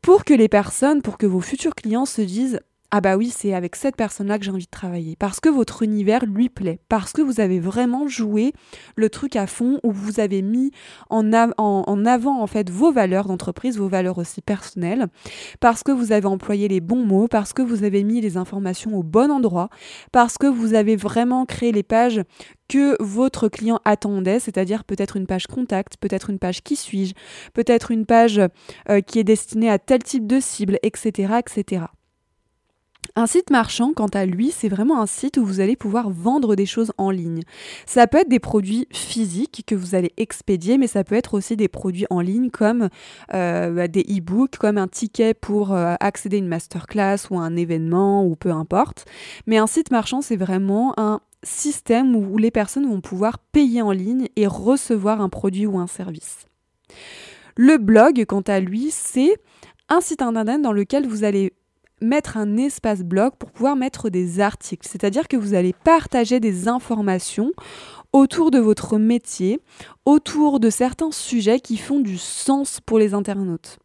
pour 0.00 0.24
que 0.24 0.34
les 0.34 0.48
personnes, 0.48 1.02
pour 1.02 1.18
que 1.18 1.26
vos 1.26 1.40
futurs 1.40 1.74
clients 1.74 2.06
se 2.06 2.22
disent 2.22 2.60
ah 2.94 3.00
bah 3.00 3.16
oui, 3.16 3.32
c'est 3.34 3.54
avec 3.54 3.74
cette 3.74 3.96
personne-là 3.96 4.38
que 4.38 4.44
j'ai 4.44 4.50
envie 4.50 4.66
de 4.66 4.70
travailler. 4.70 5.16
Parce 5.16 5.40
que 5.40 5.48
votre 5.48 5.82
univers 5.82 6.26
lui 6.26 6.50
plaît. 6.50 6.78
Parce 6.90 7.14
que 7.14 7.22
vous 7.22 7.40
avez 7.40 7.58
vraiment 7.58 8.06
joué 8.06 8.52
le 8.96 9.08
truc 9.08 9.34
à 9.34 9.46
fond, 9.46 9.80
où 9.82 9.92
vous 9.92 10.20
avez 10.20 10.42
mis 10.42 10.72
en, 11.08 11.32
avant 11.32 12.42
en 12.42 12.46
fait 12.46 12.68
vos 12.68 12.92
valeurs 12.92 13.28
d'entreprise, 13.28 13.78
vos 13.78 13.88
valeurs 13.88 14.18
aussi 14.18 14.42
personnelles. 14.42 15.06
Parce 15.58 15.82
que 15.82 15.90
vous 15.90 16.12
avez 16.12 16.26
employé 16.26 16.68
les 16.68 16.80
bons 16.80 17.02
mots, 17.02 17.28
parce 17.28 17.54
que 17.54 17.62
vous 17.62 17.82
avez 17.82 18.04
mis 18.04 18.20
les 18.20 18.36
informations 18.36 18.94
au 18.94 19.02
bon 19.02 19.30
endroit, 19.30 19.70
parce 20.12 20.36
que 20.36 20.46
vous 20.46 20.74
avez 20.74 20.94
vraiment 20.94 21.46
créé 21.46 21.72
les 21.72 21.82
pages 21.82 22.20
que 22.68 23.02
votre 23.02 23.48
client 23.48 23.80
attendait, 23.86 24.38
c'est-à-dire 24.38 24.84
peut-être 24.84 25.16
une 25.16 25.26
page 25.26 25.46
contact, 25.46 25.96
peut-être 25.96 26.28
une 26.28 26.38
page 26.38 26.62
qui 26.62 26.76
suis-je, 26.76 27.14
peut-être 27.54 27.90
une 27.90 28.04
page 28.04 28.38
euh, 28.90 29.00
qui 29.00 29.18
est 29.18 29.24
destinée 29.24 29.70
à 29.70 29.78
tel 29.78 30.02
type 30.02 30.26
de 30.26 30.40
cible, 30.40 30.78
etc., 30.82 31.36
etc. 31.38 31.86
Un 33.16 33.26
site 33.26 33.50
marchand, 33.50 33.92
quant 33.92 34.06
à 34.06 34.24
lui, 34.24 34.52
c'est 34.52 34.68
vraiment 34.68 35.00
un 35.00 35.06
site 35.06 35.36
où 35.36 35.44
vous 35.44 35.60
allez 35.60 35.76
pouvoir 35.76 36.08
vendre 36.08 36.54
des 36.54 36.66
choses 36.66 36.92
en 36.96 37.10
ligne. 37.10 37.42
Ça 37.84 38.06
peut 38.06 38.18
être 38.18 38.28
des 38.28 38.38
produits 38.38 38.86
physiques 38.92 39.64
que 39.66 39.74
vous 39.74 39.94
allez 39.94 40.12
expédier, 40.16 40.78
mais 40.78 40.86
ça 40.86 41.04
peut 41.04 41.16
être 41.16 41.34
aussi 41.34 41.56
des 41.56 41.68
produits 41.68 42.06
en 42.10 42.20
ligne 42.20 42.50
comme 42.50 42.88
euh, 43.34 43.70
bah, 43.70 43.88
des 43.88 44.02
e-books, 44.02 44.56
comme 44.56 44.78
un 44.78 44.88
ticket 44.88 45.34
pour 45.34 45.74
euh, 45.74 45.94
accéder 46.00 46.36
à 46.36 46.38
une 46.38 46.48
masterclass 46.48 47.18
ou 47.30 47.38
un 47.38 47.54
événement 47.56 48.24
ou 48.24 48.34
peu 48.34 48.50
importe. 48.50 49.04
Mais 49.46 49.58
un 49.58 49.66
site 49.66 49.90
marchand, 49.90 50.22
c'est 50.22 50.36
vraiment 50.36 50.94
un 50.96 51.20
système 51.42 52.14
où 52.14 52.38
les 52.38 52.50
personnes 52.50 52.88
vont 52.88 53.00
pouvoir 53.00 53.38
payer 53.38 53.82
en 53.82 53.90
ligne 53.90 54.28
et 54.36 54.46
recevoir 54.46 55.20
un 55.20 55.28
produit 55.28 55.66
ou 55.66 55.78
un 55.78 55.88
service. 55.88 56.46
Le 57.56 57.76
blog, 57.78 58.24
quant 58.26 58.42
à 58.42 58.60
lui, 58.60 58.90
c'est 58.90 59.34
un 59.88 60.00
site 60.00 60.22
internet 60.22 60.62
dans 60.62 60.72
lequel 60.72 61.06
vous 61.06 61.24
allez 61.24 61.52
mettre 62.02 62.36
un 62.36 62.56
espace 62.56 63.02
blog 63.02 63.32
pour 63.38 63.50
pouvoir 63.50 63.76
mettre 63.76 64.10
des 64.10 64.40
articles. 64.40 64.86
C'est-à-dire 64.88 65.28
que 65.28 65.36
vous 65.36 65.54
allez 65.54 65.74
partager 65.84 66.40
des 66.40 66.68
informations 66.68 67.52
autour 68.12 68.50
de 68.50 68.58
votre 68.58 68.98
métier, 68.98 69.60
autour 70.04 70.60
de 70.60 70.68
certains 70.68 71.12
sujets 71.12 71.60
qui 71.60 71.76
font 71.76 72.00
du 72.00 72.18
sens 72.18 72.80
pour 72.84 72.98
les 72.98 73.14
internautes. 73.14 73.78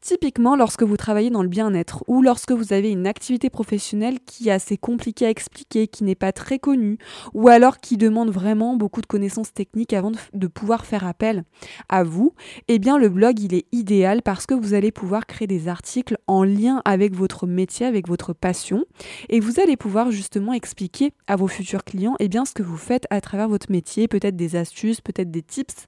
Typiquement, 0.00 0.54
lorsque 0.54 0.82
vous 0.84 0.96
travaillez 0.96 1.30
dans 1.30 1.42
le 1.42 1.48
bien-être 1.48 2.04
ou 2.06 2.22
lorsque 2.22 2.52
vous 2.52 2.72
avez 2.72 2.90
une 2.90 3.06
activité 3.06 3.50
professionnelle 3.50 4.18
qui 4.24 4.48
est 4.48 4.52
assez 4.52 4.76
compliquée 4.76 5.26
à 5.26 5.30
expliquer, 5.30 5.88
qui 5.88 6.04
n'est 6.04 6.14
pas 6.14 6.32
très 6.32 6.58
connue, 6.58 6.98
ou 7.34 7.48
alors 7.48 7.78
qui 7.78 7.96
demande 7.96 8.30
vraiment 8.30 8.76
beaucoup 8.76 9.00
de 9.00 9.06
connaissances 9.06 9.52
techniques 9.52 9.92
avant 9.92 10.12
de, 10.32 10.46
pouvoir 10.46 10.86
faire 10.86 11.04
appel 11.04 11.42
à 11.88 12.04
vous, 12.04 12.32
eh 12.68 12.78
bien 12.78 12.98
le 12.98 13.08
blog 13.08 13.40
il 13.40 13.52
est 13.52 13.66
idéal 13.72 14.22
parce 14.22 14.46
que 14.46 14.54
vous 14.54 14.74
allez 14.74 14.92
pouvoir 14.92 15.26
créer 15.26 15.48
des 15.48 15.68
articles 15.68 16.16
en 16.28 16.44
lien 16.44 16.80
avec 16.84 17.14
votre 17.14 17.46
métier, 17.46 17.84
avec 17.84 18.08
votre 18.08 18.32
passion, 18.32 18.84
et 19.28 19.40
vous 19.40 19.60
allez 19.60 19.76
pouvoir 19.76 20.12
justement 20.12 20.52
expliquer 20.52 21.12
à 21.26 21.34
vos 21.36 21.48
futurs 21.48 21.84
clients 21.84 22.14
eh 22.20 22.28
bien 22.28 22.44
ce 22.44 22.54
que 22.54 22.62
vous 22.62 22.76
faites 22.76 23.06
à 23.10 23.20
travers 23.20 23.48
métier, 23.70 24.08
peut-être 24.08 24.36
des 24.36 24.56
astuces, 24.56 25.00
peut-être 25.00 25.30
des 25.30 25.42
tips, 25.42 25.86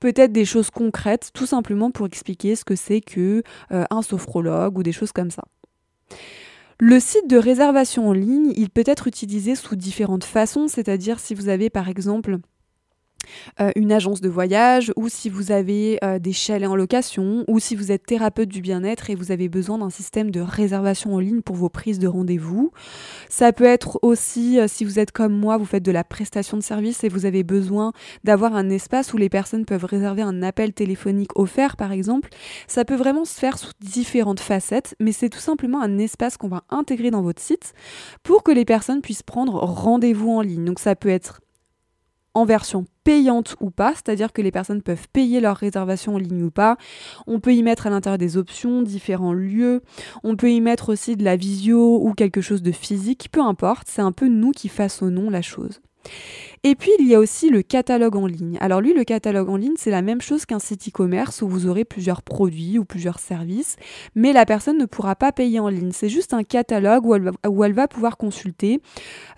peut-être 0.00 0.32
des 0.32 0.44
choses 0.44 0.70
concrètes, 0.70 1.30
tout 1.34 1.46
simplement 1.46 1.90
pour 1.90 2.06
expliquer 2.06 2.56
ce 2.56 2.64
que 2.64 2.76
c'est 2.76 3.00
que 3.00 3.42
euh, 3.72 3.84
un 3.90 4.02
sophrologue 4.02 4.78
ou 4.78 4.82
des 4.82 4.92
choses 4.92 5.12
comme 5.12 5.30
ça. 5.30 5.44
Le 6.80 6.98
site 6.98 7.28
de 7.28 7.36
réservation 7.36 8.08
en 8.08 8.12
ligne, 8.12 8.52
il 8.56 8.68
peut 8.68 8.82
être 8.86 9.06
utilisé 9.06 9.54
sous 9.54 9.76
différentes 9.76 10.24
façons, 10.24 10.66
c'est-à-dire 10.66 11.20
si 11.20 11.34
vous 11.34 11.48
avez 11.48 11.70
par 11.70 11.88
exemple 11.88 12.38
euh, 13.60 13.70
une 13.76 13.92
agence 13.92 14.20
de 14.20 14.28
voyage 14.28 14.92
ou 14.96 15.08
si 15.08 15.28
vous 15.28 15.52
avez 15.52 15.98
euh, 16.04 16.18
des 16.18 16.32
chalets 16.32 16.68
en 16.68 16.76
location 16.76 17.44
ou 17.48 17.58
si 17.58 17.76
vous 17.76 17.92
êtes 17.92 18.04
thérapeute 18.06 18.48
du 18.48 18.60
bien-être 18.60 19.10
et 19.10 19.14
vous 19.14 19.32
avez 19.32 19.48
besoin 19.48 19.78
d'un 19.78 19.90
système 19.90 20.30
de 20.30 20.40
réservation 20.40 21.14
en 21.14 21.18
ligne 21.18 21.42
pour 21.42 21.56
vos 21.56 21.68
prises 21.68 21.98
de 21.98 22.08
rendez-vous. 22.08 22.72
Ça 23.28 23.52
peut 23.52 23.64
être 23.64 23.98
aussi 24.02 24.58
euh, 24.58 24.66
si 24.68 24.84
vous 24.84 24.98
êtes 24.98 25.12
comme 25.12 25.36
moi, 25.36 25.56
vous 25.56 25.64
faites 25.64 25.82
de 25.82 25.92
la 25.92 26.04
prestation 26.04 26.56
de 26.56 26.62
service 26.62 27.04
et 27.04 27.08
vous 27.08 27.26
avez 27.26 27.42
besoin 27.42 27.92
d'avoir 28.24 28.54
un 28.54 28.70
espace 28.70 29.12
où 29.12 29.16
les 29.16 29.28
personnes 29.28 29.64
peuvent 29.64 29.84
réserver 29.84 30.22
un 30.22 30.42
appel 30.42 30.72
téléphonique 30.72 31.38
offert 31.38 31.76
par 31.76 31.92
exemple. 31.92 32.30
Ça 32.66 32.84
peut 32.84 32.96
vraiment 32.96 33.24
se 33.24 33.38
faire 33.38 33.58
sous 33.58 33.72
différentes 33.80 34.40
facettes, 34.40 34.94
mais 35.00 35.12
c'est 35.12 35.28
tout 35.28 35.38
simplement 35.38 35.80
un 35.80 35.98
espace 35.98 36.36
qu'on 36.36 36.48
va 36.48 36.64
intégrer 36.70 37.10
dans 37.10 37.22
votre 37.22 37.40
site 37.40 37.74
pour 38.22 38.42
que 38.42 38.52
les 38.52 38.64
personnes 38.64 39.00
puissent 39.00 39.22
prendre 39.22 39.54
rendez-vous 39.54 40.30
en 40.30 40.40
ligne. 40.40 40.64
Donc 40.64 40.78
ça 40.78 40.96
peut 40.96 41.08
être 41.08 41.40
en 42.34 42.44
version 42.44 42.86
payante 43.04 43.56
ou 43.60 43.70
pas, 43.70 43.92
c'est-à-dire 43.94 44.32
que 44.32 44.42
les 44.42 44.50
personnes 44.50 44.82
peuvent 44.82 45.08
payer 45.12 45.40
leur 45.40 45.56
réservation 45.56 46.14
en 46.14 46.18
ligne 46.18 46.44
ou 46.44 46.50
pas. 46.50 46.76
On 47.26 47.40
peut 47.40 47.54
y 47.54 47.62
mettre 47.62 47.86
à 47.86 47.90
l'intérieur 47.90 48.18
des 48.18 48.36
options, 48.36 48.82
différents 48.82 49.32
lieux. 49.32 49.82
On 50.22 50.36
peut 50.36 50.50
y 50.50 50.60
mettre 50.60 50.90
aussi 50.90 51.16
de 51.16 51.24
la 51.24 51.36
visio 51.36 52.00
ou 52.02 52.14
quelque 52.14 52.40
chose 52.40 52.62
de 52.62 52.72
physique, 52.72 53.28
peu 53.32 53.40
importe, 53.40 53.88
c'est 53.88 54.02
un 54.02 54.12
peu 54.12 54.28
nous 54.28 54.52
qui 54.52 54.68
façonnons 54.68 55.30
la 55.30 55.42
chose. 55.42 55.80
Et 56.64 56.76
puis 56.76 56.92
il 57.00 57.08
y 57.08 57.14
a 57.16 57.18
aussi 57.18 57.50
le 57.50 57.62
catalogue 57.62 58.14
en 58.14 58.28
ligne. 58.28 58.56
Alors 58.60 58.80
lui, 58.80 58.94
le 58.94 59.02
catalogue 59.02 59.48
en 59.48 59.56
ligne, 59.56 59.74
c'est 59.76 59.90
la 59.90 60.00
même 60.00 60.20
chose 60.20 60.46
qu'un 60.46 60.60
site 60.60 60.90
e-commerce 60.90 61.42
où 61.42 61.48
vous 61.48 61.66
aurez 61.66 61.84
plusieurs 61.84 62.22
produits 62.22 62.78
ou 62.78 62.84
plusieurs 62.84 63.18
services, 63.18 63.74
mais 64.14 64.32
la 64.32 64.46
personne 64.46 64.78
ne 64.78 64.84
pourra 64.84 65.16
pas 65.16 65.32
payer 65.32 65.58
en 65.58 65.66
ligne. 65.66 65.90
C'est 65.90 66.08
juste 66.08 66.32
un 66.34 66.44
catalogue 66.44 67.04
où 67.04 67.64
elle 67.64 67.72
va, 67.72 67.88
pouvoir 67.88 68.16
consulter. 68.16 68.80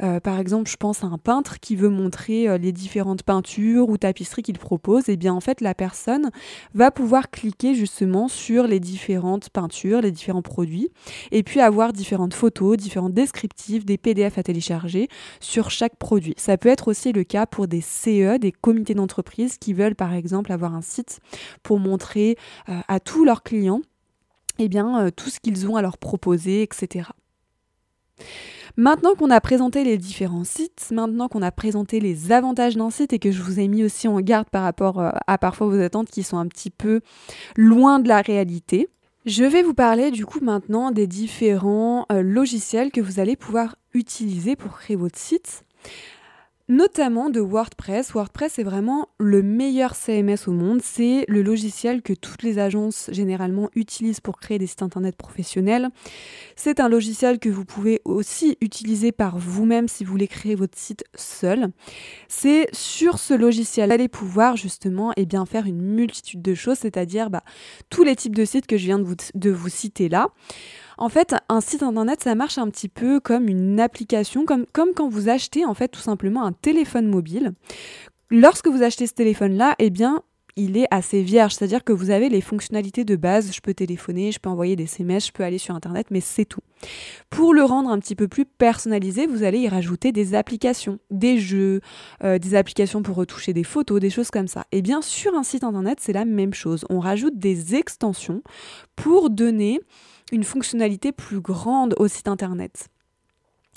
Euh, 0.02 0.20
par 0.20 0.38
exemple, 0.38 0.70
je 0.70 0.76
pense 0.76 1.02
à 1.02 1.06
un 1.06 1.16
peintre 1.16 1.60
qui 1.60 1.76
veut 1.76 1.88
montrer 1.88 2.46
euh, 2.46 2.58
les 2.58 2.72
différentes 2.72 3.22
peintures 3.22 3.88
ou 3.88 3.96
tapisseries 3.96 4.42
qu'il 4.42 4.58
propose. 4.58 5.08
Et 5.08 5.12
eh 5.12 5.16
bien 5.16 5.32
en 5.32 5.40
fait, 5.40 5.62
la 5.62 5.74
personne 5.74 6.30
va 6.74 6.90
pouvoir 6.90 7.30
cliquer 7.30 7.74
justement 7.74 8.28
sur 8.28 8.66
les 8.66 8.80
différentes 8.80 9.48
peintures, 9.48 10.02
les 10.02 10.12
différents 10.12 10.42
produits, 10.42 10.90
et 11.32 11.42
puis 11.42 11.60
avoir 11.60 11.94
différentes 11.94 12.34
photos, 12.34 12.76
différents 12.76 13.08
descriptifs, 13.08 13.86
des 13.86 13.96
PDF 13.96 14.36
à 14.36 14.42
télécharger 14.42 15.08
sur 15.40 15.70
chaque 15.70 15.96
produit. 15.96 16.34
Ça 16.36 16.58
peut 16.58 16.68
être 16.68 16.88
aussi 16.88 17.13
le 17.14 17.24
cas 17.24 17.46
pour 17.46 17.68
des 17.68 17.80
CE, 17.80 18.38
des 18.38 18.52
comités 18.52 18.94
d'entreprise 18.94 19.58
qui 19.58 19.72
veulent 19.72 19.94
par 19.94 20.12
exemple 20.12 20.52
avoir 20.52 20.74
un 20.74 20.82
site 20.82 21.20
pour 21.62 21.78
montrer 21.78 22.36
euh, 22.68 22.80
à 22.88 23.00
tous 23.00 23.24
leurs 23.24 23.42
clients 23.42 23.80
eh 24.58 24.68
bien, 24.68 25.06
euh, 25.06 25.10
tout 25.10 25.30
ce 25.30 25.40
qu'ils 25.40 25.66
ont 25.68 25.76
à 25.76 25.82
leur 25.82 25.98
proposer, 25.98 26.62
etc. 26.62 27.08
Maintenant 28.76 29.14
qu'on 29.14 29.30
a 29.30 29.40
présenté 29.40 29.84
les 29.84 29.98
différents 29.98 30.44
sites, 30.44 30.88
maintenant 30.92 31.28
qu'on 31.28 31.42
a 31.42 31.50
présenté 31.50 32.00
les 32.00 32.32
avantages 32.32 32.76
d'un 32.76 32.90
site 32.90 33.12
et 33.12 33.18
que 33.18 33.30
je 33.32 33.42
vous 33.42 33.60
ai 33.60 33.68
mis 33.68 33.84
aussi 33.84 34.08
en 34.08 34.20
garde 34.20 34.48
par 34.50 34.62
rapport 34.62 35.00
euh, 35.00 35.10
à 35.26 35.38
parfois 35.38 35.68
vos 35.68 35.80
attentes 35.80 36.10
qui 36.10 36.22
sont 36.22 36.38
un 36.38 36.46
petit 36.46 36.70
peu 36.70 37.00
loin 37.56 37.98
de 37.98 38.08
la 38.08 38.20
réalité, 38.20 38.88
je 39.26 39.44
vais 39.44 39.62
vous 39.62 39.74
parler 39.74 40.10
du 40.10 40.26
coup 40.26 40.40
maintenant 40.42 40.90
des 40.90 41.06
différents 41.06 42.04
logiciels 42.10 42.92
que 42.92 43.00
vous 43.00 43.20
allez 43.20 43.36
pouvoir 43.36 43.76
utiliser 43.94 44.54
pour 44.54 44.76
créer 44.76 44.96
votre 44.96 45.18
site 45.18 45.64
notamment 46.68 47.30
de 47.30 47.40
WordPress. 47.40 48.12
WordPress 48.12 48.58
est 48.58 48.62
vraiment 48.62 49.08
le 49.18 49.42
meilleur 49.42 49.94
CMS 49.94 50.46
au 50.46 50.52
monde. 50.52 50.80
C'est 50.82 51.24
le 51.28 51.42
logiciel 51.42 52.02
que 52.02 52.12
toutes 52.12 52.42
les 52.42 52.58
agences 52.58 53.10
généralement 53.12 53.68
utilisent 53.74 54.20
pour 54.20 54.38
créer 54.38 54.58
des 54.58 54.66
sites 54.66 54.82
internet 54.82 55.16
professionnels. 55.16 55.88
C'est 56.56 56.80
un 56.80 56.88
logiciel 56.88 57.38
que 57.38 57.48
vous 57.48 57.64
pouvez 57.64 58.00
aussi 58.04 58.56
utiliser 58.60 59.12
par 59.12 59.38
vous-même 59.38 59.88
si 59.88 60.04
vous 60.04 60.12
voulez 60.12 60.28
créer 60.28 60.54
votre 60.54 60.78
site 60.78 61.04
seul. 61.14 61.68
C'est 62.28 62.68
sur 62.72 63.18
ce 63.18 63.34
logiciel 63.34 63.92
allez 63.92 64.08
pouvoir 64.08 64.56
justement 64.56 65.12
et 65.12 65.22
eh 65.22 65.26
bien, 65.26 65.44
faire 65.46 65.66
une 65.66 65.82
multitude 65.82 66.42
de 66.42 66.54
choses, 66.54 66.78
c'est-à-dire 66.78 67.30
bah, 67.30 67.42
tous 67.90 68.04
les 68.04 68.16
types 68.16 68.34
de 68.34 68.44
sites 68.44 68.66
que 68.66 68.76
je 68.76 68.86
viens 68.86 69.00
vous, 69.02 69.16
de 69.34 69.50
vous 69.50 69.68
citer 69.68 70.08
là. 70.08 70.28
En 70.98 71.08
fait, 71.08 71.34
un 71.48 71.60
site 71.60 71.82
internet, 71.82 72.22
ça 72.22 72.34
marche 72.34 72.58
un 72.58 72.68
petit 72.70 72.88
peu 72.88 73.20
comme 73.20 73.48
une 73.48 73.80
application, 73.80 74.44
comme, 74.44 74.66
quand 74.72 75.08
vous 75.08 75.28
achetez 75.28 75.64
en 75.64 75.74
fait 75.74 75.88
tout 75.88 76.00
simplement 76.00 76.44
un 76.44 76.52
téléphone 76.52 77.06
mobile. 77.06 77.52
Lorsque 78.30 78.68
vous 78.68 78.82
achetez 78.82 79.06
ce 79.06 79.14
téléphone-là, 79.14 79.74
eh 79.78 79.90
bien, 79.90 80.22
il 80.56 80.76
est 80.76 80.86
assez 80.90 81.22
vierge, 81.22 81.54
c'est-à-dire 81.54 81.82
que 81.82 81.92
vous 81.92 82.10
avez 82.10 82.28
les 82.28 82.40
fonctionnalités 82.40 83.04
de 83.04 83.16
base, 83.16 83.52
je 83.52 83.60
peux 83.60 83.74
téléphoner, 83.74 84.30
je 84.30 84.38
peux 84.38 84.48
envoyer 84.48 84.76
des 84.76 84.84
SMS, 84.84 85.26
je 85.26 85.32
peux 85.32 85.42
aller 85.42 85.58
sur 85.58 85.74
Internet, 85.74 86.06
mais 86.10 86.20
c'est 86.20 86.44
tout. 86.44 86.60
Pour 87.28 87.54
le 87.54 87.64
rendre 87.64 87.90
un 87.90 87.98
petit 87.98 88.14
peu 88.14 88.28
plus 88.28 88.44
personnalisé, 88.44 89.26
vous 89.26 89.42
allez 89.42 89.58
y 89.58 89.68
rajouter 89.68 90.12
des 90.12 90.34
applications, 90.34 90.98
des 91.10 91.38
jeux, 91.38 91.80
euh, 92.22 92.38
des 92.38 92.54
applications 92.54 93.02
pour 93.02 93.16
retoucher 93.16 93.52
des 93.52 93.64
photos, 93.64 94.00
des 94.00 94.10
choses 94.10 94.30
comme 94.30 94.48
ça. 94.48 94.60
Et 94.70 94.78
eh 94.78 94.82
bien 94.82 95.02
sur 95.02 95.34
un 95.34 95.42
site 95.42 95.64
Internet, 95.64 95.98
c'est 96.00 96.12
la 96.12 96.24
même 96.24 96.54
chose. 96.54 96.84
On 96.88 97.00
rajoute 97.00 97.36
des 97.36 97.74
extensions 97.74 98.42
pour 98.94 99.30
donner 99.30 99.80
une 100.34 100.44
fonctionnalité 100.44 101.12
plus 101.12 101.40
grande 101.40 101.94
au 101.98 102.08
site 102.08 102.28
internet. 102.28 102.88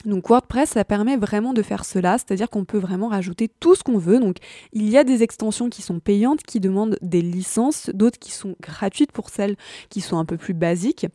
Donc 0.06 0.30
WordPress, 0.30 0.72
ça 0.72 0.86
permet 0.86 1.18
vraiment 1.18 1.54
de 1.54 1.62
faire 1.62 1.84
cela, 1.84 2.18
c'est-à-dire 2.18 2.50
qu'on 2.50 2.66
peut 2.66 2.78
vraiment 2.78 3.08
rajouter 3.08 3.50
tout 3.60 3.76
ce 3.76 3.84
qu'on 3.84 3.98
veut. 3.98 4.20
Donc 4.20 4.38
il 4.72 4.90
y 4.90 4.98
a 4.98 5.04
des 5.04 5.24
extensions 5.24 5.70
qui 5.70 5.82
sont 5.82 6.00
payantes, 6.00 6.44
qui 6.44 6.60
demandent 6.60 6.98
des 7.02 7.22
licences, 7.22 7.90
d'autres 7.94 8.20
qui 8.20 8.32
sont 8.32 8.56
gratuites 8.62 9.12
pour 9.12 9.30
celles 9.30 9.56
qui 9.90 10.02
sont 10.02 10.18
un 10.18 10.26
peu 10.26 10.38
plus 10.38 10.54
basiques. 10.54 11.08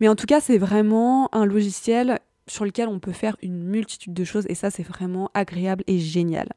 Mais 0.00 0.08
en 0.08 0.16
tout 0.16 0.26
cas, 0.26 0.40
c'est 0.40 0.58
vraiment 0.58 1.34
un 1.34 1.44
logiciel 1.44 2.20
sur 2.46 2.64
lequel 2.64 2.88
on 2.88 3.00
peut 3.00 3.12
faire 3.12 3.36
une 3.42 3.64
multitude 3.64 4.14
de 4.14 4.24
choses 4.24 4.44
et 4.48 4.54
ça, 4.54 4.70
c'est 4.70 4.82
vraiment 4.82 5.30
agréable 5.34 5.82
et 5.86 5.98
génial. 5.98 6.48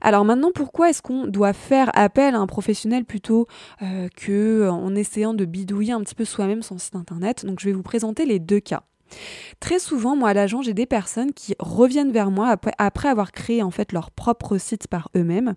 Alors 0.00 0.24
maintenant, 0.24 0.50
pourquoi 0.54 0.90
est-ce 0.90 1.02
qu'on 1.02 1.26
doit 1.26 1.52
faire 1.52 1.90
appel 1.94 2.34
à 2.34 2.38
un 2.38 2.46
professionnel 2.46 3.04
plutôt 3.04 3.46
euh, 3.82 4.08
que 4.16 4.68
en 4.68 4.94
essayant 4.94 5.34
de 5.34 5.44
bidouiller 5.44 5.92
un 5.92 6.00
petit 6.00 6.14
peu 6.14 6.24
soi-même 6.24 6.62
son 6.62 6.78
site 6.78 6.96
internet? 6.96 7.44
Donc 7.44 7.60
je 7.60 7.66
vais 7.66 7.72
vous 7.72 7.82
présenter 7.82 8.26
les 8.26 8.38
deux 8.38 8.60
cas. 8.60 8.82
Très 9.60 9.78
souvent, 9.78 10.16
moi 10.16 10.30
à 10.30 10.34
l'agent, 10.34 10.62
j'ai 10.62 10.74
des 10.74 10.86
personnes 10.86 11.32
qui 11.32 11.54
reviennent 11.58 12.12
vers 12.12 12.30
moi 12.30 12.56
après, 12.78 13.08
avoir 13.08 13.32
créé 13.32 13.62
en 13.62 13.70
fait 13.70 13.92
leur 13.92 14.10
propre 14.10 14.58
site 14.58 14.88
par 14.88 15.08
eux-mêmes 15.16 15.54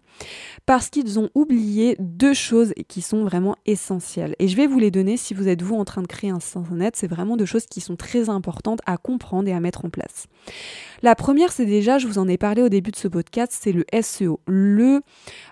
parce 0.65 0.89
qu'ils 0.89 1.19
ont 1.19 1.29
oublié 1.35 1.95
deux 1.99 2.33
choses 2.33 2.73
qui 2.87 3.01
sont 3.01 3.23
vraiment 3.23 3.55
essentielles. 3.65 4.35
Et 4.39 4.47
je 4.47 4.55
vais 4.55 4.67
vous 4.67 4.79
les 4.79 4.91
donner 4.91 5.17
si 5.17 5.33
vous 5.33 5.47
êtes 5.47 5.61
vous 5.61 5.75
en 5.75 5.85
train 5.85 6.01
de 6.01 6.07
créer 6.07 6.29
un 6.29 6.39
site 6.39 6.57
internet. 6.57 6.95
C'est 6.95 7.07
vraiment 7.07 7.37
deux 7.37 7.45
choses 7.45 7.65
qui 7.65 7.81
sont 7.81 7.95
très 7.95 8.29
importantes 8.29 8.79
à 8.85 8.97
comprendre 8.97 9.47
et 9.47 9.53
à 9.53 9.59
mettre 9.59 9.85
en 9.85 9.89
place. 9.89 10.27
La 11.03 11.15
première, 11.15 11.51
c'est 11.51 11.65
déjà, 11.65 11.97
je 11.97 12.07
vous 12.07 12.19
en 12.19 12.27
ai 12.27 12.37
parlé 12.37 12.61
au 12.61 12.69
début 12.69 12.91
de 12.91 12.95
ce 12.95 13.07
podcast, 13.07 13.57
c'est 13.59 13.71
le 13.71 13.85
SEO, 14.01 14.39
le 14.45 15.01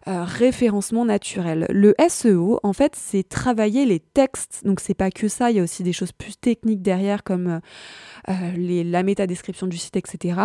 euh, 0.07 0.23
référencement 0.23 1.05
naturel. 1.05 1.65
Le 1.69 1.95
SEO, 2.07 2.59
en 2.61 2.73
fait, 2.73 2.95
c'est 2.95 3.27
travailler 3.27 3.85
les 3.85 3.99
textes. 3.99 4.61
Donc 4.63 4.79
c'est 4.79 4.93
pas 4.93 5.09
que 5.09 5.27
ça, 5.27 5.49
il 5.49 5.57
y 5.57 5.59
a 5.59 5.63
aussi 5.63 5.81
des 5.81 5.93
choses 5.93 6.11
plus 6.11 6.37
techniques 6.37 6.83
derrière 6.83 7.23
comme 7.23 7.47
euh, 7.47 7.59
les, 8.55 8.83
la 8.83 9.03
métadescription 9.03 9.67
du 9.67 9.77
site, 9.77 9.95
etc. 9.95 10.39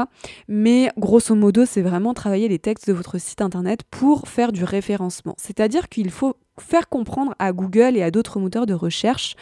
Mais 0.49 0.91
grosso 0.97 1.35
modo, 1.35 1.65
c'est 1.67 1.83
vraiment 1.83 2.15
travailler 2.15 2.49
les 2.49 2.59
textes 2.59 2.89
de 2.89 2.93
votre 2.93 3.19
site 3.19 3.41
internet 3.41 3.83
pour 3.91 4.29
faire 4.29 4.53
du 4.53 4.65
référencement. 4.65 5.35
C'est-à-dire 5.39 5.89
qu'il 5.89 6.11
faut 6.11 6.37
faire 6.59 6.89
comprendre 6.89 7.35
à 7.39 7.53
Google 7.53 7.97
et 7.97 8.03
à 8.03 8.11
d'autres 8.11 8.39
moteurs 8.39 8.67
de 8.67 8.75
recherche 8.75 9.35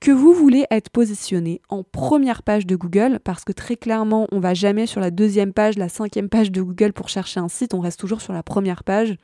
que 0.00 0.10
vous 0.10 0.32
voulez 0.32 0.64
être 0.70 0.90
positionné 0.90 1.60
en 1.68 1.82
première 1.82 2.42
page 2.42 2.66
de 2.66 2.76
Google 2.76 3.20
parce 3.22 3.44
que 3.44 3.52
très 3.52 3.76
clairement 3.76 4.26
on 4.32 4.40
va 4.40 4.54
jamais 4.54 4.86
sur 4.86 5.00
la 5.00 5.10
deuxième 5.10 5.52
page, 5.52 5.76
la 5.76 5.88
cinquième 5.90 6.28
page 6.28 6.50
de 6.50 6.62
Google 6.62 6.92
pour 6.92 7.08
chercher 7.08 7.40
un 7.40 7.48
site, 7.48 7.74
on 7.74 7.80
reste 7.80 8.00
toujours 8.00 8.22
sur 8.22 8.32
la 8.32 8.42
première 8.42 8.82
page. 8.82 9.16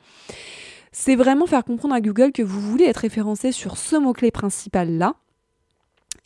C'est 0.91 1.15
vraiment 1.15 1.47
faire 1.47 1.63
comprendre 1.63 1.95
à 1.95 2.01
Google 2.01 2.31
que 2.31 2.43
vous 2.43 2.61
voulez 2.61 2.85
être 2.85 2.97
référencé 2.97 3.51
sur 3.51 3.77
ce 3.77 3.95
mot-clé 3.95 4.29
principal 4.29 4.97
là 4.97 5.15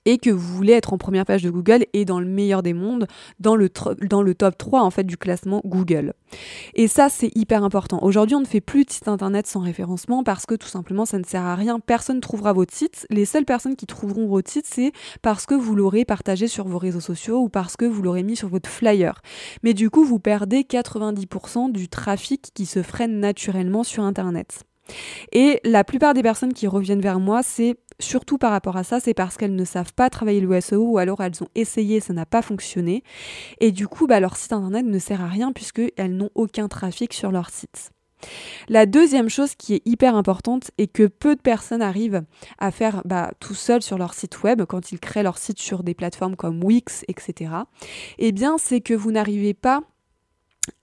et 0.05 0.17
que 0.17 0.29
vous 0.29 0.55
voulez 0.55 0.73
être 0.73 0.93
en 0.93 0.97
première 0.97 1.25
page 1.25 1.43
de 1.43 1.49
Google 1.49 1.85
et 1.93 2.05
dans 2.05 2.19
le 2.19 2.25
meilleur 2.25 2.63
des 2.63 2.73
mondes, 2.73 3.07
dans 3.39 3.55
le, 3.55 3.69
top 3.69 4.57
3 4.57 4.81
en 4.81 4.91
fait 4.91 5.03
du 5.03 5.17
classement 5.17 5.61
Google. 5.65 6.13
Et 6.73 6.87
ça, 6.87 7.09
c'est 7.09 7.31
hyper 7.35 7.63
important. 7.63 7.99
Aujourd'hui, 8.01 8.35
on 8.35 8.41
ne 8.41 8.45
fait 8.45 8.61
plus 8.61 8.85
de 8.85 8.91
site 8.91 9.07
internet 9.07 9.47
sans 9.47 9.61
référencement 9.61 10.23
parce 10.23 10.45
que 10.45 10.55
tout 10.55 10.67
simplement, 10.67 11.05
ça 11.05 11.17
ne 11.17 11.23
sert 11.23 11.43
à 11.43 11.55
rien. 11.55 11.79
Personne 11.79 12.17
ne 12.17 12.21
trouvera 12.21 12.53
votre 12.53 12.73
site. 12.73 13.07
Les 13.09 13.25
seules 13.25 13.45
personnes 13.45 13.75
qui 13.75 13.85
trouveront 13.85 14.27
votre 14.27 14.51
site, 14.51 14.67
c'est 14.67 14.91
parce 15.21 15.45
que 15.45 15.55
vous 15.55 15.75
l'aurez 15.75 16.05
partagé 16.05 16.47
sur 16.47 16.67
vos 16.67 16.77
réseaux 16.77 16.99
sociaux 16.99 17.39
ou 17.39 17.49
parce 17.49 17.75
que 17.75 17.85
vous 17.85 18.01
l'aurez 18.01 18.23
mis 18.23 18.35
sur 18.35 18.49
votre 18.49 18.69
flyer. 18.69 19.21
Mais 19.63 19.73
du 19.73 19.89
coup, 19.89 20.03
vous 20.03 20.19
perdez 20.19 20.61
90% 20.61 21.71
du 21.71 21.89
trafic 21.89 22.51
qui 22.53 22.65
se 22.65 22.81
freine 22.83 23.19
naturellement 23.19 23.83
sur 23.83 24.03
Internet. 24.03 24.63
Et 25.31 25.59
la 25.63 25.83
plupart 25.83 26.13
des 26.13 26.23
personnes 26.23 26.53
qui 26.53 26.67
reviennent 26.67 27.01
vers 27.01 27.19
moi, 27.19 27.41
c'est 27.43 27.75
surtout 27.99 28.37
par 28.37 28.51
rapport 28.51 28.77
à 28.77 28.83
ça, 28.83 28.99
c'est 28.99 29.13
parce 29.13 29.37
qu'elles 29.37 29.55
ne 29.55 29.65
savent 29.65 29.93
pas 29.93 30.09
travailler 30.09 30.41
le 30.41 30.61
SEO 30.61 30.83
ou 30.83 30.97
alors 30.97 31.21
elles 31.21 31.43
ont 31.43 31.47
essayé, 31.55 31.99
ça 31.99 32.13
n'a 32.13 32.25
pas 32.25 32.41
fonctionné. 32.41 33.03
Et 33.59 33.71
du 33.71 33.87
coup, 33.87 34.07
bah, 34.07 34.19
leur 34.19 34.37
site 34.37 34.53
internet 34.53 34.85
ne 34.85 34.99
sert 34.99 35.21
à 35.21 35.27
rien 35.27 35.51
puisqu'elles 35.51 36.15
n'ont 36.15 36.31
aucun 36.35 36.67
trafic 36.67 37.13
sur 37.13 37.31
leur 37.31 37.49
site. 37.49 37.91
La 38.69 38.85
deuxième 38.85 39.29
chose 39.29 39.55
qui 39.55 39.75
est 39.75 39.81
hyper 39.85 40.15
importante 40.15 40.71
et 40.77 40.87
que 40.87 41.05
peu 41.05 41.35
de 41.35 41.41
personnes 41.41 41.81
arrivent 41.81 42.23
à 42.57 42.71
faire 42.71 43.01
bah, 43.05 43.31
tout 43.39 43.53
seuls 43.53 43.81
sur 43.81 43.97
leur 43.97 44.13
site 44.13 44.41
web 44.43 44.63
quand 44.65 44.91
ils 44.91 44.99
créent 44.99 45.23
leur 45.23 45.37
site 45.37 45.59
sur 45.59 45.83
des 45.83 45.93
plateformes 45.93 46.35
comme 46.35 46.63
Wix, 46.63 47.03
etc., 47.07 47.51
eh 48.17 48.31
bien, 48.31 48.57
c'est 48.57 48.81
que 48.81 48.93
vous 48.93 49.11
n'arrivez 49.11 49.53
pas 49.53 49.81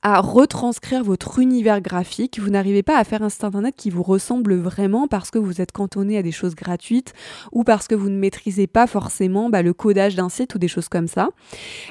à 0.03 0.21
retranscrire 0.21 1.05
votre 1.05 1.39
univers 1.39 1.81
graphique. 1.81 2.39
Vous 2.41 2.51
n'arrivez 2.51 2.83
pas 2.83 2.99
à 2.99 3.05
faire 3.05 3.23
un 3.23 3.29
site 3.29 3.45
internet 3.45 3.75
qui 3.77 3.91
vous 3.91 4.03
ressemble 4.03 4.57
vraiment 4.57 5.09
parce 5.09 5.31
que 5.31 5.39
vous 5.39 5.61
êtes 5.61 5.73
cantonné 5.73 6.19
à 6.19 6.23
des 6.23 6.33
choses 6.33 6.55
gratuites 6.55 7.13
ou 7.53 7.65
parce 7.65 7.89
que 7.89 7.95
vous 7.95 8.09
ne 8.09 8.17
maîtrisez 8.17 8.67
pas 8.67 8.87
forcément 8.87 9.49
bah, 9.49 9.63
le 9.63 9.73
codage 9.73 10.15
d'un 10.15 10.29
site 10.29 10.55
ou 10.55 10.59
des 10.59 10.69
choses 10.69 10.89
comme 10.89 11.09
ça. 11.09 11.31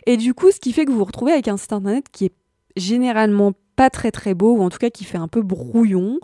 Et 0.05 0.17
du 0.17 0.33
coup, 0.33 0.51
ce 0.51 0.59
qui 0.59 0.73
fait 0.73 0.85
que 0.85 0.91
vous 0.91 0.97
vous 0.97 1.05
retrouvez 1.05 1.31
avec 1.31 1.47
un 1.47 1.57
site 1.57 1.73
internet 1.73 2.05
qui 2.11 2.25
est 2.25 2.33
généralement 2.75 3.53
très 3.89 4.11
très 4.11 4.33
beau 4.33 4.57
ou 4.57 4.61
en 4.61 4.69
tout 4.69 4.77
cas 4.77 4.89
qui 4.89 5.03
fait 5.03 5.17
un 5.17 5.27
peu 5.27 5.41
brouillon. 5.41 6.19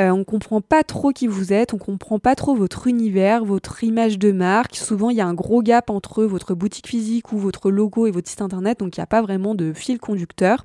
Euh, 0.00 0.10
on 0.10 0.24
comprend 0.24 0.60
pas 0.60 0.84
trop 0.84 1.10
qui 1.10 1.26
vous 1.26 1.52
êtes, 1.52 1.74
on 1.74 1.78
comprend 1.78 2.18
pas 2.18 2.34
trop 2.34 2.54
votre 2.54 2.86
univers, 2.86 3.44
votre 3.44 3.84
image 3.84 4.18
de 4.18 4.32
marque. 4.32 4.76
Souvent 4.76 5.10
il 5.10 5.16
y 5.16 5.20
a 5.20 5.26
un 5.26 5.34
gros 5.34 5.62
gap 5.62 5.90
entre 5.90 6.24
votre 6.24 6.54
boutique 6.54 6.88
physique 6.88 7.32
ou 7.32 7.38
votre 7.38 7.70
logo 7.70 8.06
et 8.06 8.10
votre 8.10 8.28
site 8.28 8.42
internet, 8.42 8.80
donc 8.80 8.96
il 8.96 9.00
n'y 9.00 9.04
a 9.04 9.06
pas 9.06 9.22
vraiment 9.22 9.54
de 9.54 9.72
fil 9.72 9.98
conducteur. 9.98 10.64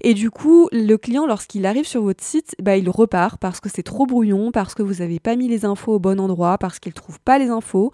Et 0.00 0.14
du 0.14 0.30
coup, 0.30 0.68
le 0.72 0.96
client 0.96 1.26
lorsqu'il 1.26 1.66
arrive 1.66 1.86
sur 1.86 2.02
votre 2.02 2.22
site, 2.22 2.54
bah, 2.62 2.76
il 2.76 2.88
repart 2.90 3.40
parce 3.40 3.60
que 3.60 3.68
c'est 3.68 3.82
trop 3.82 4.06
brouillon, 4.06 4.52
parce 4.52 4.74
que 4.74 4.82
vous 4.82 4.94
n'avez 4.94 5.20
pas 5.20 5.36
mis 5.36 5.48
les 5.48 5.64
infos 5.64 5.94
au 5.94 5.98
bon 5.98 6.20
endroit, 6.20 6.58
parce 6.58 6.78
qu'il 6.78 6.92
trouve 6.92 7.20
pas 7.20 7.38
les 7.38 7.48
infos, 7.48 7.92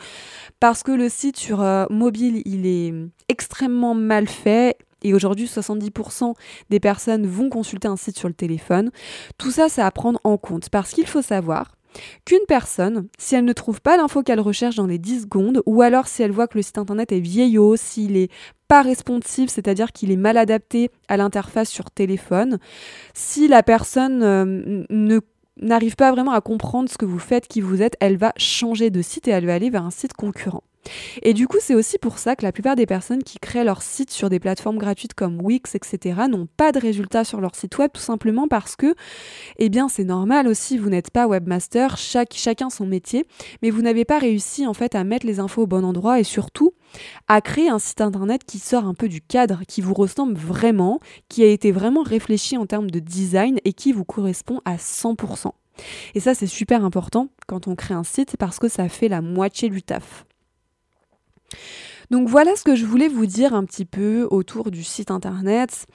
parce 0.61 0.83
que 0.83 0.93
le 0.93 1.09
site 1.09 1.37
sur 1.37 1.61
euh, 1.61 1.87
mobile 1.91 2.43
il 2.45 2.67
est 2.67 2.95
extrêmement 3.29 3.95
mal 3.95 4.29
fait 4.29 4.77
et 5.07 5.15
aujourd'hui 5.15 5.47
70% 5.47 6.35
des 6.71 6.81
personnes 6.81 7.27
vont 7.27 7.49
consulter 7.49 7.89
un 7.89 7.97
site 7.97 8.19
sur 8.19 8.29
le 8.29 8.35
téléphone. 8.35 8.91
Tout 9.39 9.51
ça, 9.51 9.69
c'est 9.69 9.83
à 9.83 9.91
prendre 9.91 10.21
en 10.25 10.37
compte 10.37 10.69
parce 10.71 10.93
qu'il 10.93 11.07
faut 11.07 11.23
savoir 11.23 11.77
qu'une 12.25 12.45
personne, 12.47 13.09
si 13.19 13.35
elle 13.35 13.45
ne 13.45 13.53
trouve 13.53 13.81
pas 13.81 13.97
l'info 13.97 14.23
qu'elle 14.23 14.41
recherche 14.41 14.77
dans 14.77 14.87
les 14.87 14.99
10 14.99 15.23
secondes, 15.23 15.63
ou 15.67 15.83
alors 15.83 16.09
si 16.09 16.23
elle 16.23 16.31
voit 16.31 16.47
que 16.47 16.59
le 16.59 16.63
site 16.63 16.79
internet 16.79 17.13
est 17.13 17.21
vieillot, 17.21 17.77
s'il 17.77 18.17
est 18.17 18.31
pas 18.69 18.83
responsive, 18.83 19.49
c'est-à-dire 19.49 19.93
qu'il 19.93 20.11
est 20.11 20.17
mal 20.17 20.37
adapté 20.37 20.91
à 21.09 21.17
l'interface 21.17 21.71
sur 21.71 21.91
téléphone, 21.91 22.59
si 23.15 23.49
la 23.49 23.63
personne 23.63 24.23
euh, 24.23 25.19
n'arrive 25.61 25.97
pas 25.97 26.13
vraiment 26.13 26.33
à 26.33 26.41
comprendre 26.41 26.91
ce 26.91 26.99
que 26.99 27.07
vous 27.07 27.19
faites, 27.19 27.47
qui 27.47 27.61
vous 27.61 27.83
êtes, 27.83 27.97
elle 28.01 28.17
va 28.17 28.33
changer 28.37 28.91
de 28.91 29.03
site 29.03 29.29
et 29.29 29.31
elle 29.31 29.47
va 29.47 29.55
aller 29.55 29.71
vers 29.71 29.85
un 29.85 29.91
site 29.91 30.13
concurrent. 30.15 30.65
Et 31.23 31.35
du 31.35 31.49
coup, 31.49 31.59
c'est 31.61 31.75
aussi 31.75 31.99
pour 31.99 32.19
ça 32.19 32.37
que 32.37 32.43
la 32.43 32.53
plupart 32.53 32.77
des 32.77 32.87
personnes 32.87 33.23
qui 33.23 33.39
créent 33.39 33.65
leur 33.65 33.83
site 33.83 34.11
sur 34.11 34.31
des 34.31 34.41
plateformes 34.41 34.79
gratuites 34.79 35.15
comme 35.15 35.41
Wix, 35.41 35.75
etc., 35.75 36.23
n'ont 36.29 36.49
pas 36.57 36.73
de 36.73 36.79
résultats 36.79 37.25
sur 37.25 37.41
leur 37.41 37.55
site 37.55 37.79
web, 37.79 37.91
tout 37.93 38.01
simplement 38.01 38.49
parce 38.49 38.77
que, 38.77 38.95
eh 39.59 39.69
bien, 39.69 39.89
c'est 39.89 40.05
normal 40.05 40.49
aussi, 40.49 40.79
vous 40.79 40.91
n'êtes 40.91 41.11
pas 41.11 41.27
webmaster, 41.27 41.97
chacun 41.97 42.71
son 42.71 42.87
métier, 42.87 43.25
mais 43.63 43.71
vous 43.71 43.83
n'avez 43.83 44.05
pas 44.05 44.19
réussi 44.19 44.67
en 44.67 44.75
fait 44.75 44.95
à 44.95 45.05
mettre 45.05 45.27
les 45.27 45.41
infos 45.41 45.63
au 45.63 45.67
bon 45.67 45.85
endroit 45.85 46.21
et 46.21 46.25
surtout 46.25 46.73
à 47.29 47.41
créer 47.41 47.69
un 47.69 47.79
site 47.79 48.01
internet 48.01 48.45
qui 48.45 48.59
sort 48.59 48.85
un 48.85 48.95
peu 48.95 49.09
du 49.09 49.21
cadre, 49.21 49.63
qui 49.67 49.81
vous 49.81 49.95
ressemble 49.95 50.35
vraiment, 50.35 51.01
qui 51.29 51.43
a 51.43 51.47
été 51.47 51.73
vraiment 51.73 52.03
réfléchi 52.03 52.57
en 52.57 52.67
termes 52.67 52.91
de 52.91 53.01
design 53.01 53.59
et 53.65 53.73
qui 53.73 53.93
vous 53.93 54.05
correspond 54.05 54.61
à 54.65 54.77
100%. 54.77 55.53
Et 56.15 56.21
ça, 56.21 56.35
c'est 56.35 56.47
super 56.47 56.85
important 56.85 57.29
quand 57.47 57.69
on 57.69 57.75
crée 57.75 57.95
un 57.95 58.05
site 58.05 58.37
parce 58.39 58.59
que 58.59 58.69
ça 58.69 58.89
fait 58.89 59.09
la 59.09 59.21
moitié 59.21 59.69
du 59.69 59.83
taf. 59.83 60.26
Donc 62.11 62.29
voilà 62.29 62.55
ce 62.57 62.63
que 62.63 62.77
je 62.77 62.85
voulais 62.85 63.09
vous 63.09 63.27
dire 63.27 63.55
un 63.55 63.65
petit 63.65 63.85
peu 63.85 64.29
autour 64.31 64.71
du 64.71 64.85
site 64.85 65.11
internet. 65.11 65.87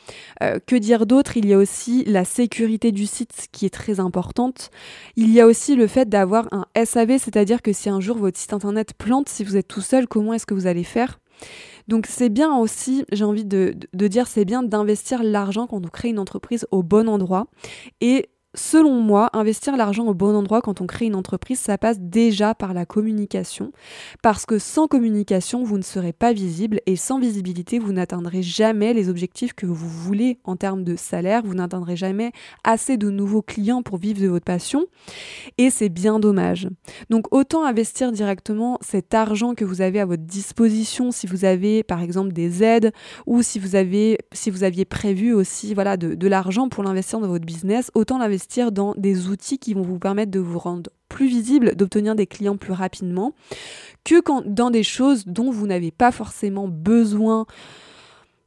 Euh, 0.44 0.60
que 0.66 0.76
dire 0.76 1.06
d'autre? 1.06 1.38
Il 1.38 1.46
y 1.46 1.54
a 1.54 1.58
aussi 1.58 2.04
la 2.06 2.26
sécurité 2.26 2.92
du 2.92 3.06
site 3.06 3.48
qui 3.52 3.66
est 3.66 3.74
très 3.74 4.00
importante. 4.00 4.72
Il 5.16 5.32
y 5.32 5.40
a 5.40 5.48
aussi 5.48 5.76
le 5.76 5.88
fait 5.88 6.10
d'avoir 6.10 6.48
un 6.52 6.66
SAV, 6.84 7.18
c'est-à-dire 7.18 7.62
que 7.62 7.72
si 7.72 7.90
un 7.90 8.00
jour 8.00 8.18
votre 8.18 8.38
site 8.38 8.54
internet 8.54 8.94
plante, 8.98 9.30
si 9.30 9.44
vous 9.44 9.56
êtes 9.56 9.68
tout 9.68 9.82
seul, 9.82 10.08
comment 10.08 10.34
est-ce 10.34 10.46
que 10.46 10.54
vous 10.54 10.68
allez 10.68 10.84
faire? 10.84 11.20
Donc 11.88 12.06
c'est 12.08 12.30
bien 12.30 12.56
aussi, 12.56 13.06
j'ai 13.12 13.26
envie 13.26 13.46
de, 13.46 13.76
dire, 13.94 14.28
c'est 14.28 14.46
bien 14.46 14.64
d'investir 14.64 15.24
l'argent 15.24 15.68
quand 15.68 15.84
on 15.86 15.90
crée 15.90 16.10
une 16.10 16.20
entreprise 16.20 16.68
au 16.72 16.84
bon 16.84 17.10
endroit. 17.10 17.48
Selon 18.54 19.00
moi, 19.00 19.30
investir 19.32 19.78
l'argent 19.78 20.06
au 20.08 20.14
bon 20.14 20.36
endroit 20.36 20.62
quand 20.62 20.82
on 20.82 20.88
crée 20.88 21.06
une 21.06 21.16
entreprise, 21.16 21.58
ça 21.58 21.78
passe 21.78 22.02
déjà 22.02 22.54
par 22.54 22.74
la 22.74 22.86
communication. 22.86 23.72
Parce 24.22 24.46
que 24.46 24.60
sans 24.60 24.88
communication, 24.88 25.64
vous 25.64 25.78
ne 25.78 25.84
serez 25.84 26.12
pas 26.12 26.34
visible 26.34 26.82
et 26.86 26.98
sans 26.98 27.18
visibilité, 27.18 27.80
vous 27.80 27.94
n'atteindrez 27.94 28.42
jamais 28.42 28.94
les 28.94 29.08
objectifs 29.08 29.54
que 29.54 29.66
vous 29.66 29.88
voulez 29.88 30.38
en 30.44 30.58
termes 30.58 30.84
de 30.84 30.98
salaire. 30.98 31.44
Vous 31.46 31.54
n'atteindrez 31.54 31.96
jamais 31.96 32.34
assez 32.66 32.98
de 32.98 33.10
nouveaux 33.10 33.42
clients 33.42 33.84
pour 33.84 33.98
vivre 33.98 34.22
de 34.22 34.28
votre 34.28 34.44
passion. 34.44 34.86
Et 35.58 35.70
c'est 35.70 35.88
bien 35.88 36.20
dommage. 36.20 36.68
Donc 37.10 37.34
autant 37.34 37.64
investir 37.64 38.12
directement 38.12 38.80
cet 38.82 39.14
argent 39.14 39.56
que 39.56 39.64
vous 39.64 39.80
avez 39.80 40.02
à 40.02 40.06
votre 40.06 40.24
disposition 40.24 41.12
si 41.12 41.26
vous 41.26 41.46
avez 41.46 41.84
par 41.84 42.02
exemple 42.02 42.34
des 42.34 42.64
aides 42.64 42.92
ou 43.26 43.44
si 43.44 43.60
vous, 43.60 43.78
avez, 43.78 44.18
si 44.34 44.50
vous 44.50 44.66
aviez 44.66 44.84
prévu 44.84 45.32
aussi 45.32 45.74
voilà, 45.74 45.96
de, 45.96 46.16
de 46.16 46.28
l'argent 46.28 46.68
pour 46.68 46.84
l'investir 46.84 47.22
dans 47.22 47.30
votre 47.30 47.46
business, 47.46 47.92
autant 47.96 48.18
l'investir 48.18 48.41
dans 48.72 48.94
des 48.96 49.28
outils 49.28 49.60
qui 49.60 49.74
vont 49.74 49.82
vous 49.82 50.00
permettre 50.00 50.32
de 50.32 50.40
vous 50.40 50.60
rendre 50.60 50.90
plus 51.10 51.28
visible, 51.28 51.76
d'obtenir 51.76 52.16
des 52.16 52.28
clients 52.28 52.58
plus 52.58 52.74
rapidement, 52.74 53.34
que 54.04 54.22
dans 54.48 54.72
des 54.72 54.84
choses 54.84 55.26
dont 55.26 55.52
vous 55.52 55.68
n'avez 55.68 55.92
pas 55.92 56.12
forcément 56.12 56.68
besoin 56.68 57.46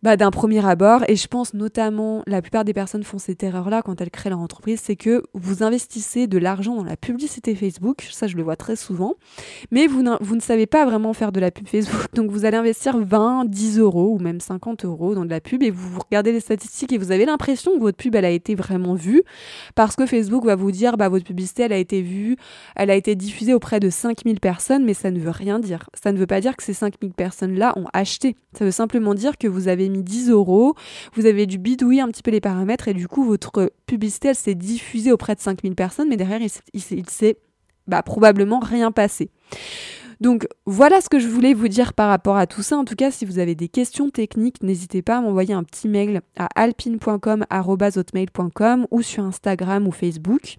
bah, 0.05 0.19
d'un 0.19 0.31
premier 0.31 0.65
abord. 0.67 1.03
Et 1.09 1.17
je 1.17 1.27
pense 1.27 1.55
notamment, 1.55 2.23
la 2.27 2.43
plupart 2.43 2.67
des 2.67 2.75
personnes 2.75 3.05
font 3.05 3.17
cette 3.17 3.43
erreur-là 3.43 3.81
quand 3.81 4.03
elles 4.03 4.11
créent 4.11 4.29
leur 4.29 4.39
entreprise, 4.39 4.81
c'est 4.83 4.97
que 4.97 5.23
vous 5.33 5.63
investissez 5.63 6.27
de 6.27 6.37
l'argent 6.37 6.77
dans 6.77 6.85
la 6.85 6.99
publicité 6.99 7.55
Facebook, 7.55 8.07
ça 8.13 8.27
je 8.27 8.37
le 8.37 8.43
vois 8.43 8.57
très 8.57 8.77
souvent, 8.77 9.15
mais 9.71 9.87
vous, 9.87 10.05
vous 10.21 10.37
ne 10.37 10.43
savez 10.43 10.67
pas 10.67 10.85
vraiment 10.85 11.15
faire 11.15 11.33
de 11.33 11.41
la 11.41 11.51
pub 11.51 11.67
Facebook. 11.67 12.05
Donc 12.13 12.31
vous 12.31 12.45
allez 12.45 12.59
investir 12.59 12.99
20, 12.99 13.47
10 13.47 13.79
euros 13.79 14.15
ou 14.15 14.19
même 14.19 14.41
50 14.41 14.85
euros 14.85 15.15
dans 15.15 15.25
de 15.25 15.31
la 15.31 15.41
pub 15.41 15.63
et 15.63 15.71
vous 15.71 15.99
regardez 16.01 16.33
les 16.33 16.41
statistiques 16.41 16.93
et 16.93 16.99
vous 16.99 17.11
avez 17.11 17.25
l'impression 17.25 17.73
que 17.75 17.81
votre 17.81 17.97
pub 17.97 18.15
elle 18.15 18.27
a 18.27 18.31
été 18.31 18.55
vraiment 18.55 18.93
vue 18.93 19.23
parce 19.75 19.97
que 19.97 20.05
Facebook 20.05 20.45
va 20.45 20.55
vous 20.55 20.71
dire 20.71 20.99
bah, 20.99 21.09
votre 21.09 21.25
publicité 21.25 21.63
elle 21.63 21.73
a 21.73 21.79
été 21.79 22.03
vue, 22.03 22.37
elle 22.77 22.91
a 22.91 22.95
été 22.95 23.15
diffusée 23.15 23.55
auprès 23.55 23.81
de 23.81 23.89
5000 23.89 24.39
personnes, 24.39 24.85
mais 24.85 24.93
ça 24.93 25.11
ne 25.11 25.19
veut 25.19 25.31
rien 25.31 25.61
dire. 25.61 25.89
Ça 25.95 26.13
ne 26.13 26.19
veut 26.19 26.27
pas 26.27 26.43
dire 26.43 26.57
que 26.57 26.63
ces 26.63 26.75
5000 26.75 27.15
personnes-là 27.15 27.73
ont 27.79 27.87
acheté. 27.95 28.37
Ça 28.53 28.67
veut 28.67 28.71
simplement 28.71 29.15
dire 29.15 29.39
que 29.39 29.49
vous 29.49 29.69
avez 29.69 29.89
10 30.03 30.31
euros, 30.31 30.75
vous 31.15 31.27
avez 31.27 31.47
dû 31.47 31.59
bidouiller 31.59 32.01
un 32.01 32.09
petit 32.09 32.23
peu 32.23 32.31
les 32.31 32.41
paramètres 32.41 32.89
et 32.89 32.95
du 32.95 33.09
coup 33.09 33.25
votre 33.25 33.73
publicité 33.87 34.29
elle 34.29 34.35
s'est 34.35 34.55
diffusée 34.55 35.13
auprès 35.13 35.35
de 35.35 35.41
5000 35.41 35.75
personnes 35.75 36.09
mais 36.09 36.17
derrière 36.17 36.41
il, 36.73 36.85
s'est 37.09 37.39
bah, 37.87 38.03
probablement 38.03 38.61
rien 38.61 38.93
passé. 38.93 39.31
Donc 40.21 40.47
voilà 40.67 41.01
ce 41.01 41.09
que 41.09 41.19
je 41.19 41.29
voulais 41.29 41.55
vous 41.55 41.69
dire 41.69 41.93
par 41.93 42.09
rapport 42.09 42.37
à 42.37 42.47
tout 42.47 42.63
ça. 42.63 42.77
En 42.77 42.85
tout 42.85 42.95
cas, 42.95 43.11
si 43.11 43.25
vous 43.25 43.39
avez 43.39 43.55
des 43.55 43.69
questions 43.69 44.11
techniques, 44.11 44.63
n'hésitez 44.63 45.03
pas 45.03 45.19
à 45.19 45.21
m'envoyer 45.21 45.55
un 45.55 45.65
petit 45.65 45.89
mail 45.89 46.21
à 46.37 46.49
alpine.com.com 46.55 48.87
ou 48.91 49.03
sur 49.03 49.25
Instagram 49.25 49.87
ou 49.87 49.93
Facebook. 49.93 50.57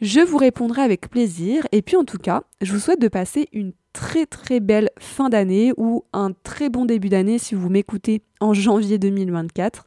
Je 0.00 0.20
vous 0.20 0.38
répondrai 0.38 0.82
avec 0.82 1.08
plaisir. 1.08 1.66
Et 1.72 1.82
puis 1.82 1.96
en 1.96 2.04
tout 2.04 2.18
cas, 2.18 2.42
je 2.60 2.72
vous 2.72 2.78
souhaite 2.78 3.00
de 3.00 3.08
passer 3.08 3.48
une 3.52 3.72
très 3.92 4.26
très 4.26 4.60
belle 4.60 4.90
fin 4.98 5.28
d'année 5.28 5.72
ou 5.76 6.04
un 6.12 6.32
très 6.32 6.68
bon 6.68 6.84
début 6.84 7.08
d'année 7.08 7.38
si 7.38 7.54
vous 7.54 7.70
m'écoutez 7.70 8.22
en 8.40 8.52
janvier 8.52 8.98
2024. 8.98 9.86